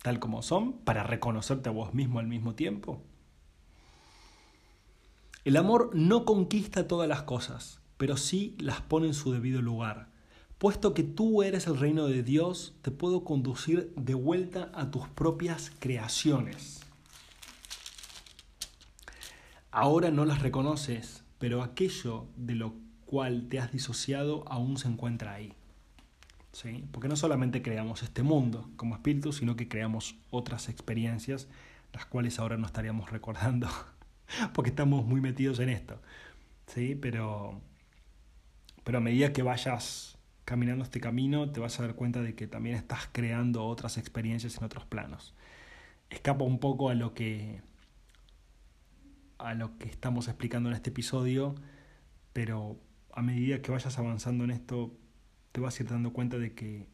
tal 0.00 0.20
como 0.20 0.42
son 0.42 0.74
para 0.84 1.02
reconocerte 1.02 1.70
a 1.70 1.72
vos 1.72 1.92
mismo 1.92 2.20
al 2.20 2.28
mismo 2.28 2.54
tiempo? 2.54 3.02
El 5.44 5.56
amor 5.56 5.90
no 5.92 6.24
conquista 6.24 6.86
todas 6.86 7.08
las 7.08 7.24
cosas, 7.24 7.80
pero 7.96 8.16
sí 8.16 8.56
las 8.60 8.80
pone 8.80 9.08
en 9.08 9.14
su 9.14 9.32
debido 9.32 9.60
lugar. 9.60 10.11
Puesto 10.62 10.94
que 10.94 11.02
tú 11.02 11.42
eres 11.42 11.66
el 11.66 11.76
reino 11.76 12.06
de 12.06 12.22
Dios, 12.22 12.76
te 12.82 12.92
puedo 12.92 13.24
conducir 13.24 13.92
de 13.96 14.14
vuelta 14.14 14.70
a 14.76 14.92
tus 14.92 15.08
propias 15.08 15.72
creaciones. 15.80 16.84
Ahora 19.72 20.12
no 20.12 20.24
las 20.24 20.40
reconoces, 20.40 21.24
pero 21.40 21.64
aquello 21.64 22.26
de 22.36 22.54
lo 22.54 22.74
cual 23.06 23.48
te 23.48 23.58
has 23.58 23.72
disociado 23.72 24.44
aún 24.46 24.76
se 24.76 24.86
encuentra 24.86 25.32
ahí. 25.34 25.52
¿Sí? 26.52 26.84
Porque 26.92 27.08
no 27.08 27.16
solamente 27.16 27.60
creamos 27.60 28.04
este 28.04 28.22
mundo 28.22 28.70
como 28.76 28.94
espíritu, 28.94 29.32
sino 29.32 29.56
que 29.56 29.66
creamos 29.66 30.14
otras 30.30 30.68
experiencias, 30.68 31.48
las 31.92 32.06
cuales 32.06 32.38
ahora 32.38 32.56
no 32.56 32.66
estaríamos 32.66 33.10
recordando, 33.10 33.66
porque 34.54 34.70
estamos 34.70 35.04
muy 35.04 35.20
metidos 35.20 35.58
en 35.58 35.70
esto. 35.70 36.00
¿Sí? 36.68 36.94
Pero, 36.94 37.60
pero 38.84 38.98
a 38.98 39.00
medida 39.00 39.32
que 39.32 39.42
vayas 39.42 40.11
caminando 40.44 40.84
este 40.84 41.00
camino, 41.00 41.50
te 41.50 41.60
vas 41.60 41.78
a 41.78 41.84
dar 41.84 41.94
cuenta 41.94 42.20
de 42.22 42.34
que 42.34 42.46
también 42.46 42.76
estás 42.76 43.08
creando 43.12 43.64
otras 43.64 43.98
experiencias 43.98 44.56
en 44.58 44.64
otros 44.64 44.84
planos. 44.84 45.34
Escapa 46.10 46.44
un 46.44 46.58
poco 46.58 46.90
a 46.90 46.94
lo 46.94 47.14
que 47.14 47.62
a 49.38 49.54
lo 49.54 49.76
que 49.78 49.88
estamos 49.88 50.28
explicando 50.28 50.68
en 50.68 50.76
este 50.76 50.90
episodio, 50.90 51.54
pero 52.32 52.78
a 53.12 53.22
medida 53.22 53.60
que 53.60 53.72
vayas 53.72 53.98
avanzando 53.98 54.44
en 54.44 54.52
esto, 54.52 54.96
te 55.50 55.60
vas 55.60 55.78
a 55.78 55.82
ir 55.82 55.88
dando 55.88 56.12
cuenta 56.12 56.38
de 56.38 56.54
que 56.54 56.86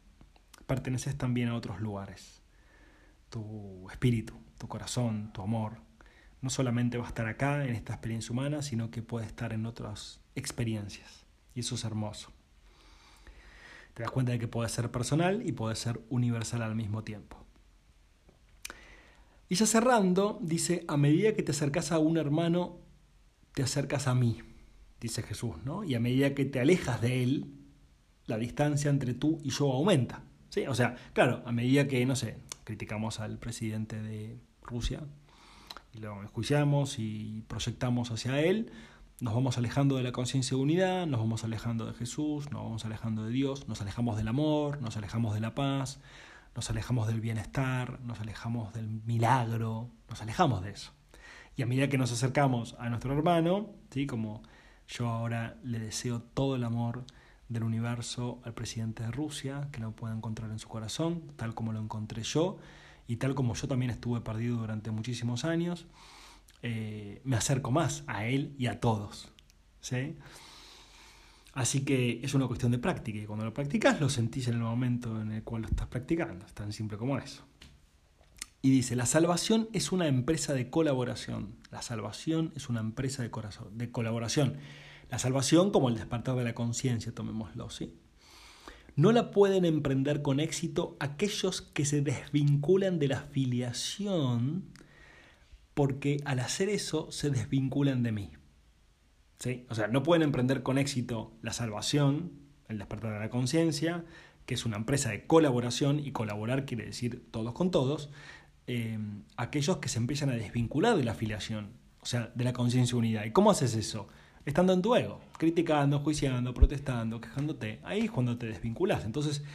perteneces 0.65 1.17
también 1.17 1.49
a 1.49 1.55
otros 1.55 1.79
lugares. 1.79 2.41
Tu 3.29 3.87
espíritu, 3.91 4.33
tu 4.57 4.67
corazón, 4.67 5.31
tu 5.31 5.41
amor, 5.43 5.77
no 6.41 6.49
solamente 6.49 6.97
va 6.97 7.05
a 7.05 7.09
estar 7.09 7.27
acá 7.27 7.63
en 7.65 7.75
esta 7.75 7.93
experiencia 7.93 8.31
humana, 8.31 8.61
sino 8.61 8.89
que 8.89 9.03
puede 9.03 9.27
estar 9.27 9.53
en 9.53 9.65
otras 9.65 10.21
experiencias. 10.35 11.25
Y 11.53 11.59
eso 11.59 11.75
es 11.75 11.83
hermoso. 11.83 12.33
Te 13.99 14.03
das 14.03 14.13
cuenta 14.13 14.31
de 14.31 14.39
que 14.39 14.47
puede 14.47 14.69
ser 14.69 14.89
personal 14.91 15.45
y 15.45 15.51
puede 15.51 15.75
ser 15.75 15.99
universal 16.07 16.61
al 16.61 16.73
mismo 16.73 17.03
tiempo. 17.03 17.35
Y 19.49 19.55
ya 19.55 19.65
cerrando, 19.65 20.39
dice, 20.41 20.85
a 20.87 20.95
medida 20.95 21.35
que 21.35 21.43
te 21.43 21.51
acercas 21.51 21.91
a 21.91 21.99
un 21.99 22.15
hermano, 22.15 22.77
te 23.53 23.61
acercas 23.61 24.07
a 24.07 24.15
mí, 24.15 24.39
dice 25.01 25.21
Jesús, 25.21 25.57
¿no? 25.65 25.83
Y 25.83 25.95
a 25.95 25.99
medida 25.99 26.33
que 26.33 26.45
te 26.45 26.61
alejas 26.61 27.01
de 27.01 27.23
él, 27.23 27.53
la 28.25 28.37
distancia 28.37 28.89
entre 28.89 29.15
tú 29.15 29.37
y 29.43 29.49
yo 29.49 29.69
aumenta. 29.69 30.23
¿sí? 30.47 30.65
O 30.65 30.75
sea, 30.75 30.95
claro, 31.11 31.43
a 31.45 31.51
medida 31.51 31.89
que, 31.89 32.05
no 32.05 32.15
sé, 32.15 32.37
criticamos 32.63 33.19
al 33.19 33.37
presidente 33.37 34.01
de 34.01 34.39
Rusia 34.61 35.01
y 35.93 35.97
lo 35.97 36.21
enjuiciamos 36.21 36.99
y 36.99 37.43
proyectamos 37.49 38.11
hacia 38.11 38.39
él, 38.39 38.71
nos 39.21 39.33
vamos 39.33 39.57
alejando 39.57 39.97
de 39.97 40.03
la 40.03 40.11
conciencia 40.13 40.55
de 40.55 40.63
unidad, 40.63 41.05
nos 41.05 41.19
vamos 41.19 41.43
alejando 41.43 41.85
de 41.85 41.93
Jesús, 41.93 42.49
nos 42.51 42.63
vamos 42.63 42.85
alejando 42.85 43.25
de 43.25 43.31
Dios, 43.31 43.67
nos 43.67 43.81
alejamos 43.81 44.15
del 44.15 44.29
amor, 44.29 44.81
nos 44.81 44.95
alejamos 44.95 45.33
de 45.33 45.41
la 45.41 45.53
paz, 45.53 45.99
nos 46.55 46.69
alejamos 46.69 47.07
del 47.07 47.19
bienestar, 47.19 47.99
nos 48.01 48.21
alejamos 48.21 48.73
del 48.73 48.87
milagro, 48.87 49.89
nos 50.09 50.21
alejamos 50.21 50.63
de 50.63 50.71
eso. 50.71 50.93
Y 51.57 51.63
a 51.63 51.65
medida 51.65 51.89
que 51.89 51.97
nos 51.97 52.13
acercamos 52.13 52.77
a 52.79 52.89
nuestro 52.89 53.13
hermano, 53.13 53.71
¿sí? 53.89 54.07
como 54.07 54.41
yo 54.87 55.09
ahora 55.09 55.57
le 55.63 55.79
deseo 55.79 56.21
todo 56.21 56.55
el 56.55 56.63
amor 56.63 57.03
del 57.49 57.63
universo 57.63 58.39
al 58.45 58.53
presidente 58.53 59.03
de 59.03 59.11
Rusia, 59.11 59.67
que 59.73 59.81
lo 59.81 59.91
pueda 59.91 60.15
encontrar 60.15 60.49
en 60.51 60.59
su 60.59 60.69
corazón, 60.69 61.33
tal 61.35 61.53
como 61.53 61.73
lo 61.73 61.79
encontré 61.79 62.23
yo, 62.23 62.57
y 63.05 63.17
tal 63.17 63.35
como 63.35 63.53
yo 63.55 63.67
también 63.67 63.91
estuve 63.91 64.21
perdido 64.21 64.57
durante 64.57 64.91
muchísimos 64.91 65.43
años, 65.43 65.87
eh, 66.61 67.21
me 67.23 67.35
acerco 67.35 67.71
más 67.71 68.03
a 68.07 68.25
él 68.25 68.55
y 68.57 68.67
a 68.67 68.79
todos. 68.79 69.31
¿sí? 69.81 70.17
Así 71.53 71.83
que 71.83 72.21
es 72.23 72.33
una 72.33 72.47
cuestión 72.47 72.71
de 72.71 72.77
práctica 72.77 73.19
y 73.19 73.25
cuando 73.25 73.45
lo 73.45 73.53
practicas 73.53 73.99
lo 73.99 74.09
sentís 74.09 74.47
en 74.47 74.55
el 74.55 74.61
momento 74.61 75.21
en 75.21 75.31
el 75.31 75.43
cual 75.43 75.63
lo 75.63 75.67
estás 75.67 75.87
practicando. 75.87 76.45
Es 76.45 76.53
tan 76.53 76.71
simple 76.73 76.97
como 76.97 77.17
eso. 77.17 77.43
Y 78.61 78.71
dice, 78.71 78.95
la 78.95 79.05
salvación 79.05 79.69
es 79.71 79.91
una 79.91 80.07
empresa 80.07 80.53
de 80.53 80.69
colaboración. 80.69 81.55
La 81.71 81.81
salvación 81.81 82.51
es 82.55 82.69
una 82.69 82.81
empresa 82.81 83.23
de, 83.23 83.31
corazón, 83.31 83.77
de 83.77 83.89
colaboración. 83.89 84.57
La 85.09 85.17
salvación 85.17 85.71
como 85.71 85.89
el 85.89 85.95
despertar 85.95 86.35
de 86.35 86.43
la 86.43 86.53
conciencia, 86.53 87.13
tomémoslo, 87.13 87.69
¿sí? 87.69 87.97
No 88.95 89.13
la 89.13 89.31
pueden 89.31 89.63
emprender 89.63 90.21
con 90.21 90.41
éxito 90.41 90.97
aquellos 90.99 91.61
que 91.61 91.85
se 91.85 92.01
desvinculan 92.01 92.99
de 92.99 93.07
la 93.07 93.21
filiación 93.21 94.65
porque 95.79 96.17
al 96.25 96.41
hacer 96.41 96.67
eso 96.67 97.09
se 97.09 97.29
desvinculan 97.29 98.03
de 98.03 98.11
mí. 98.11 98.31
O 99.69 99.75
sea, 99.75 99.87
no 99.87 100.03
pueden 100.03 100.23
emprender 100.23 100.61
con 100.61 100.77
éxito 100.77 101.31
la 101.41 101.53
salvación, 101.53 102.33
el 102.67 102.79
despertar 102.79 103.13
de 103.13 103.19
la 103.19 103.29
conciencia, 103.29 104.03
que 104.45 104.55
es 104.55 104.65
una 104.65 104.75
empresa 104.75 105.09
de 105.09 105.25
colaboración, 105.25 105.97
y 106.05 106.11
colaborar 106.11 106.65
quiere 106.65 106.87
decir 106.87 107.25
todos 107.31 107.53
con 107.53 107.71
todos, 107.71 108.09
eh, 108.67 108.99
aquellos 109.37 109.77
que 109.77 109.87
se 109.87 109.99
empiezan 109.99 110.31
a 110.31 110.33
desvincular 110.33 110.97
de 110.97 111.05
la 111.05 111.13
afiliación, 111.13 111.71
o 112.01 112.05
sea, 112.05 112.29
de 112.35 112.43
la 112.43 112.51
conciencia 112.51 112.97
unida. 112.97 113.25
¿Y 113.25 113.31
cómo 113.31 113.49
haces 113.49 113.73
eso? 113.73 114.09
Estando 114.45 114.73
en 114.73 114.81
tu 114.81 114.97
ego, 114.97 115.21
criticando, 115.37 115.99
juiciando, 115.99 116.53
protestando, 116.53 117.21
quejándote. 117.21 117.79
Ahí 117.85 118.01
es 118.01 118.11
cuando 118.11 118.37
te 118.37 118.47
desvinculas. 118.47 119.05
Entonces 119.05 119.45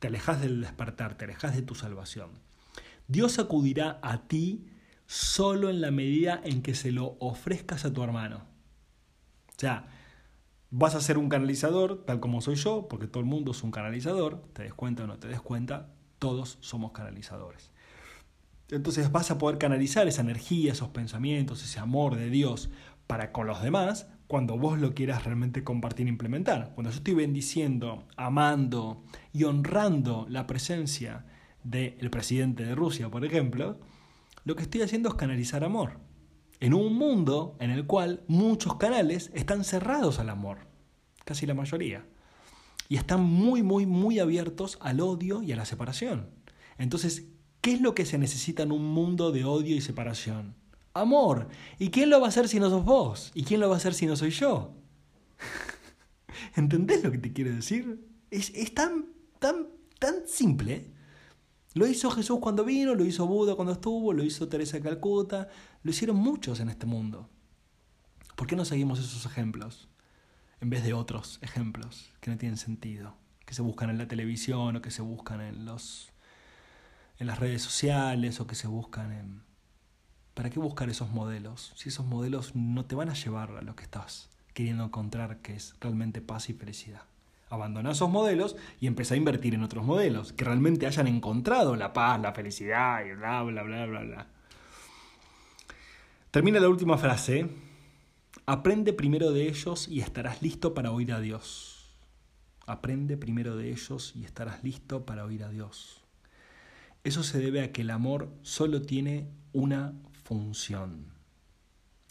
te 0.00 0.08
alejas 0.08 0.42
del 0.42 0.60
despertar, 0.60 1.16
te 1.16 1.24
alejas 1.24 1.56
de 1.56 1.62
tu 1.62 1.74
salvación. 1.74 2.28
Dios 3.08 3.38
acudirá 3.38 4.00
a 4.02 4.28
ti 4.28 4.66
solo 5.12 5.68
en 5.68 5.82
la 5.82 5.90
medida 5.90 6.40
en 6.42 6.62
que 6.62 6.74
se 6.74 6.90
lo 6.90 7.18
ofrezcas 7.20 7.84
a 7.84 7.92
tu 7.92 8.02
hermano. 8.02 8.46
O 9.50 9.58
sea, 9.58 9.86
vas 10.70 10.94
a 10.94 11.02
ser 11.02 11.18
un 11.18 11.28
canalizador, 11.28 12.06
tal 12.06 12.18
como 12.18 12.40
soy 12.40 12.54
yo, 12.54 12.88
porque 12.88 13.06
todo 13.06 13.20
el 13.20 13.28
mundo 13.28 13.50
es 13.50 13.62
un 13.62 13.72
canalizador, 13.72 14.42
te 14.54 14.62
des 14.62 14.72
cuenta 14.72 15.04
o 15.04 15.06
no 15.06 15.18
te 15.18 15.28
des 15.28 15.42
cuenta, 15.42 15.90
todos 16.18 16.56
somos 16.62 16.92
canalizadores. 16.92 17.70
Entonces 18.70 19.12
vas 19.12 19.30
a 19.30 19.36
poder 19.36 19.58
canalizar 19.58 20.08
esa 20.08 20.22
energía, 20.22 20.72
esos 20.72 20.88
pensamientos, 20.88 21.62
ese 21.62 21.78
amor 21.78 22.16
de 22.16 22.30
Dios 22.30 22.70
para 23.06 23.32
con 23.32 23.46
los 23.46 23.62
demás 23.62 24.06
cuando 24.28 24.56
vos 24.56 24.78
lo 24.78 24.94
quieras 24.94 25.24
realmente 25.24 25.62
compartir 25.62 26.06
e 26.06 26.08
implementar. 26.08 26.72
Cuando 26.74 26.90
yo 26.90 26.96
estoy 26.96 27.12
bendiciendo, 27.12 28.04
amando 28.16 29.04
y 29.34 29.44
honrando 29.44 30.24
la 30.30 30.46
presencia 30.46 31.26
del 31.64 32.08
presidente 32.08 32.64
de 32.64 32.74
Rusia, 32.74 33.10
por 33.10 33.26
ejemplo, 33.26 33.78
lo 34.44 34.56
que 34.56 34.62
estoy 34.62 34.82
haciendo 34.82 35.08
es 35.08 35.14
canalizar 35.14 35.64
amor 35.64 35.98
en 36.62 36.74
un 36.74 36.94
mundo 36.94 37.56
en 37.58 37.70
el 37.70 37.86
cual 37.86 38.22
muchos 38.28 38.76
canales 38.76 39.32
están 39.34 39.64
cerrados 39.64 40.20
al 40.20 40.30
amor, 40.30 40.58
casi 41.24 41.44
la 41.44 41.54
mayoría, 41.54 42.06
y 42.88 42.96
están 42.98 43.20
muy, 43.20 43.64
muy, 43.64 43.84
muy 43.84 44.20
abiertos 44.20 44.78
al 44.80 45.00
odio 45.00 45.42
y 45.42 45.50
a 45.50 45.56
la 45.56 45.64
separación. 45.64 46.30
Entonces, 46.78 47.24
¿qué 47.62 47.72
es 47.72 47.80
lo 47.80 47.96
que 47.96 48.04
se 48.04 48.16
necesita 48.16 48.62
en 48.62 48.70
un 48.70 48.84
mundo 48.84 49.32
de 49.32 49.44
odio 49.44 49.74
y 49.74 49.80
separación? 49.80 50.54
Amor. 50.94 51.48
¿Y 51.80 51.90
quién 51.90 52.10
lo 52.10 52.20
va 52.20 52.26
a 52.26 52.28
hacer 52.28 52.48
si 52.48 52.60
no 52.60 52.70
sos 52.70 52.84
vos? 52.84 53.32
¿Y 53.34 53.42
quién 53.42 53.58
lo 53.58 53.68
va 53.68 53.74
a 53.74 53.78
hacer 53.78 53.92
si 53.92 54.06
no 54.06 54.14
soy 54.14 54.30
yo? 54.30 54.72
¿Entendés 56.54 57.02
lo 57.02 57.10
que 57.10 57.18
te 57.18 57.32
quiero 57.32 57.52
decir? 57.52 58.06
Es, 58.30 58.50
es 58.54 58.72
tan, 58.72 59.06
tan, 59.40 59.66
tan 59.98 60.28
simple. 60.28 60.92
Lo 61.74 61.86
hizo 61.86 62.10
Jesús 62.10 62.38
cuando 62.40 62.64
vino, 62.64 62.94
lo 62.94 63.04
hizo 63.04 63.26
Buda 63.26 63.54
cuando 63.54 63.72
estuvo, 63.72 64.12
lo 64.12 64.22
hizo 64.24 64.48
Teresa 64.48 64.76
de 64.76 64.82
Calcuta, 64.82 65.48
lo 65.82 65.90
hicieron 65.90 66.16
muchos 66.16 66.60
en 66.60 66.68
este 66.68 66.86
mundo. 66.86 67.28
¿Por 68.36 68.46
qué 68.46 68.56
no 68.56 68.64
seguimos 68.64 68.98
esos 68.98 69.24
ejemplos 69.26 69.88
en 70.60 70.70
vez 70.70 70.84
de 70.84 70.92
otros 70.92 71.38
ejemplos 71.42 72.10
que 72.20 72.30
no 72.30 72.36
tienen 72.36 72.56
sentido, 72.56 73.16
que 73.46 73.54
se 73.54 73.62
buscan 73.62 73.90
en 73.90 73.98
la 73.98 74.08
televisión 74.08 74.76
o 74.76 74.82
que 74.82 74.90
se 74.90 75.02
buscan 75.02 75.40
en 75.40 75.64
los 75.64 76.12
en 77.18 77.26
las 77.26 77.38
redes 77.38 77.62
sociales 77.62 78.40
o 78.40 78.46
que 78.46 78.54
se 78.54 78.66
buscan 78.66 79.12
en 79.12 79.42
¿Para 80.34 80.48
qué 80.48 80.58
buscar 80.58 80.88
esos 80.88 81.10
modelos? 81.10 81.72
Si 81.76 81.90
esos 81.90 82.06
modelos 82.06 82.56
no 82.56 82.86
te 82.86 82.94
van 82.94 83.10
a 83.10 83.14
llevar 83.14 83.50
a 83.50 83.62
lo 83.62 83.76
que 83.76 83.84
estás 83.84 84.30
queriendo 84.54 84.84
encontrar, 84.84 85.42
que 85.42 85.54
es 85.54 85.74
realmente 85.80 86.22
paz 86.22 86.48
y 86.48 86.54
felicidad. 86.54 87.02
Abandona 87.52 87.90
esos 87.90 88.08
modelos 88.08 88.56
y 88.80 88.86
empieza 88.86 89.12
a 89.12 89.18
invertir 89.18 89.52
en 89.52 89.62
otros 89.62 89.84
modelos 89.84 90.32
que 90.32 90.42
realmente 90.42 90.86
hayan 90.86 91.06
encontrado 91.06 91.76
la 91.76 91.92
paz, 91.92 92.18
la 92.18 92.32
felicidad 92.32 93.04
y 93.04 93.12
bla, 93.12 93.42
bla, 93.42 93.62
bla, 93.62 93.84
bla, 93.84 94.00
bla. 94.00 94.26
Termina 96.30 96.60
la 96.60 96.70
última 96.70 96.96
frase. 96.96 97.50
Aprende 98.46 98.94
primero 98.94 99.32
de 99.32 99.48
ellos 99.48 99.86
y 99.86 100.00
estarás 100.00 100.40
listo 100.40 100.72
para 100.72 100.92
oír 100.92 101.12
a 101.12 101.20
Dios. 101.20 101.94
Aprende 102.66 103.18
primero 103.18 103.54
de 103.54 103.70
ellos 103.70 104.14
y 104.16 104.24
estarás 104.24 104.64
listo 104.64 105.04
para 105.04 105.26
oír 105.26 105.44
a 105.44 105.50
Dios. 105.50 106.00
Eso 107.04 107.22
se 107.22 107.38
debe 107.38 107.60
a 107.60 107.70
que 107.70 107.82
el 107.82 107.90
amor 107.90 108.30
solo 108.40 108.80
tiene 108.80 109.28
una 109.52 109.92
función. 110.24 111.12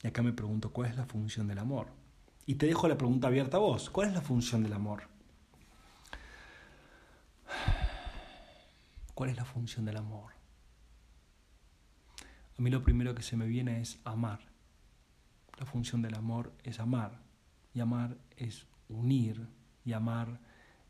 Y 0.03 0.07
acá 0.07 0.21
me 0.21 0.33
pregunto, 0.33 0.71
¿cuál 0.71 0.91
es 0.91 0.97
la 0.97 1.07
función 1.07 1.47
del 1.47 1.57
amor? 1.57 1.87
Y 2.45 2.55
te 2.55 2.67
dejo 2.67 2.87
la 2.87 2.99
pregunta 2.99 3.25
abierta 3.25 3.57
a 3.57 3.61
vos. 3.61 3.89
¿Cuál 3.89 4.09
es 4.09 4.13
la 4.13 4.21
función 4.21 4.61
del 4.61 4.73
amor? 4.73 5.09
¿Cuál 9.21 9.29
es 9.29 9.37
la 9.37 9.45
función 9.45 9.85
del 9.85 9.97
amor? 9.97 10.33
A 12.57 12.59
mí 12.59 12.71
lo 12.71 12.81
primero 12.81 13.13
que 13.13 13.21
se 13.21 13.37
me 13.37 13.45
viene 13.45 13.79
es 13.79 13.99
amar. 14.03 14.39
La 15.59 15.67
función 15.67 16.01
del 16.01 16.15
amor 16.15 16.51
es 16.63 16.79
amar. 16.79 17.21
Y 17.71 17.81
amar 17.81 18.17
es 18.35 18.65
unir. 18.89 19.47
Y 19.85 19.93
amar 19.93 20.39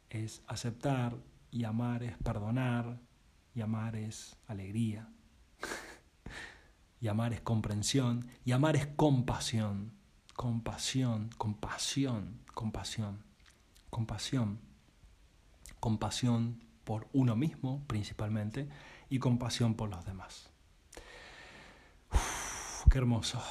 es 0.10 0.44
aceptar. 0.48 1.17
Y 1.52 1.65
amar 1.65 2.04
es 2.04 2.17
perdonar. 2.20 3.02
Y 3.54 3.60
amar 3.60 3.98
es 3.98 4.38
alegría. 4.48 5.10
y 7.02 7.10
amar 7.10 7.34
es 7.34 7.41
comprensión. 7.41 8.30
Y 8.46 8.54
amar 8.54 8.78
es 8.78 8.88
compasión. 8.88 9.91
Compasión, 10.36 11.32
compasión, 11.38 12.39
compasión. 12.54 13.26
Compasión. 13.89 14.62
Compasión 15.82 16.70
por 16.91 17.08
uno 17.13 17.38
mismo 17.38 17.86
principalmente 17.88 18.67
y 19.08 19.17
compasión 19.19 19.75
por 19.75 19.89
los 19.89 20.04
demás. 20.04 20.51
qué 22.89 22.97
hermoso. 22.97 23.41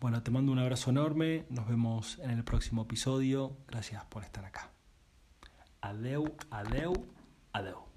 Bueno, 0.00 0.22
te 0.22 0.30
mando 0.30 0.50
un 0.50 0.58
abrazo 0.58 0.88
enorme, 0.88 1.44
nos 1.50 1.68
vemos 1.68 2.18
en 2.20 2.30
el 2.30 2.42
próximo 2.42 2.84
episodio, 2.84 3.58
gracias 3.68 4.02
por 4.06 4.24
estar 4.24 4.46
acá. 4.46 4.70
Adeu, 5.82 6.34
adeu, 6.50 6.94
adeu. 7.52 7.89